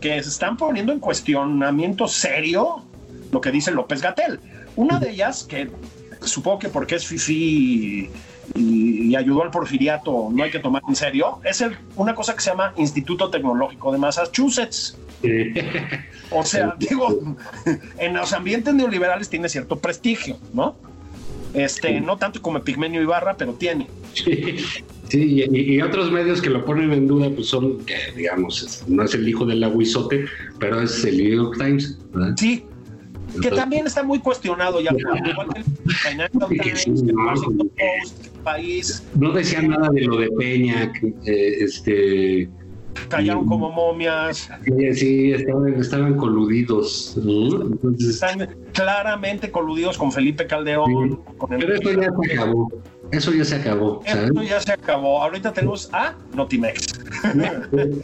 [0.01, 2.84] que se están poniendo en cuestionamiento serio
[3.32, 4.39] lo que dice López Gatel.
[4.76, 5.70] Una de ellas, que
[6.22, 8.09] supongo que porque es FIFI
[8.55, 12.34] y, y ayudó al porfiriato, no hay que tomar en serio, es el- una cosa
[12.36, 14.97] que se llama Instituto Tecnológico de Massachusetts.
[16.32, 17.07] O sea, digo,
[17.97, 20.76] en los ambientes neoliberales tiene cierto prestigio, ¿no?
[21.55, 23.87] Este, no tanto como Pigmenio Ibarra, pero tiene.
[24.13, 24.55] Sí,
[25.09, 29.03] sí, y, y otros medios que lo ponen en duda, pues son, que digamos, no
[29.03, 30.25] es el hijo del aguizote,
[30.59, 31.97] pero es el New York Times.
[32.13, 32.35] ¿verdad?
[32.37, 34.91] Sí, que Entonces- también está muy cuestionado ya,
[39.15, 42.49] No decían nada de lo de Peña, que, eh, este,
[43.09, 47.61] callaron como momias, sí, sí, estaban, estaban coludidos, ¿no?
[47.63, 52.71] Entonces, están claramente coludidos con Felipe Calderón, con el- pero eso ya se acabó,
[53.11, 54.23] eso ya se acabó, ¿sabes?
[54.25, 55.21] Esto ya se acabó.
[55.23, 56.99] Ahorita tenemos a Notimex.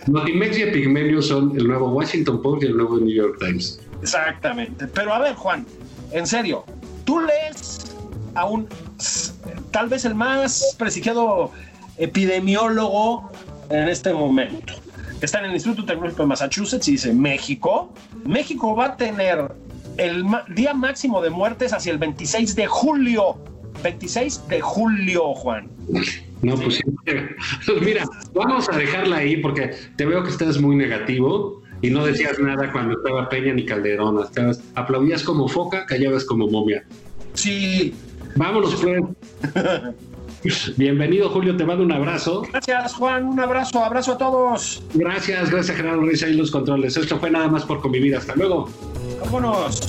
[0.07, 3.79] Notimex y Epigmenio son el nuevo Washington Post y el nuevo New York Times.
[4.01, 4.87] Exactamente.
[4.87, 5.65] Pero a ver, Juan,
[6.11, 6.65] en serio,
[7.05, 7.95] tú lees
[8.35, 8.67] a un
[9.71, 11.51] tal vez el más prestigiado
[11.97, 13.31] epidemiólogo
[13.69, 14.73] en este momento.
[15.21, 17.93] Está en el Instituto Tecnológico de Massachusetts y dice, México,
[18.25, 19.51] México va a tener
[19.97, 23.37] el día máximo de muertes hacia el 26 de julio.
[23.83, 25.69] 26 de julio, Juan.
[26.41, 26.81] No, pues sí.
[27.05, 28.03] Pues mira,
[28.33, 32.71] vamos a dejarla ahí porque te veo que estás muy negativo y no decías nada
[32.71, 34.23] cuando estaba Peña ni Calderón.
[34.23, 36.83] Estabas, aplaudías como foca, callabas como momia.
[37.33, 37.93] Sí,
[38.35, 39.03] Vámonos, pues.
[40.77, 41.55] Bienvenido, Julio.
[41.55, 42.41] Te mando un abrazo.
[42.51, 43.25] gracias, Juan.
[43.25, 44.81] Un abrazo, abrazo a todos.
[44.93, 46.97] Gracias, gracias, Gerardo Ruiz, ahí los controles.
[46.97, 48.15] Esto fue nada más por convivir.
[48.15, 48.69] Hasta luego.
[49.23, 49.79] Vámonos.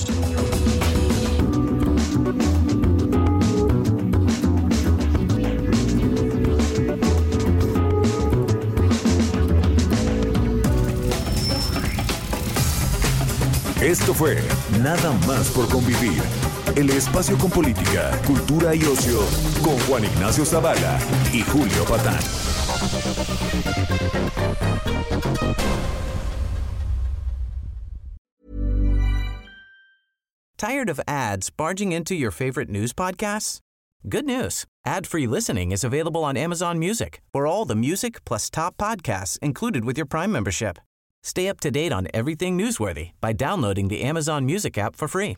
[13.81, 14.37] Esto fue
[14.81, 16.23] Nada más por convivir.
[16.75, 19.19] El espacio con política, cultura y ocio
[19.63, 20.99] con Juan Ignacio Zavala
[21.31, 22.19] y Julio Patán.
[30.57, 33.59] Tired of ads barging into your favorite news podcasts?
[34.09, 34.65] Good news.
[34.85, 39.85] Ad-free listening is available on Amazon Music for all the music plus top podcasts included
[39.85, 40.79] with your Prime membership.
[41.21, 45.37] Stay up to date on everything newsworthy by downloading the Amazon Music app for free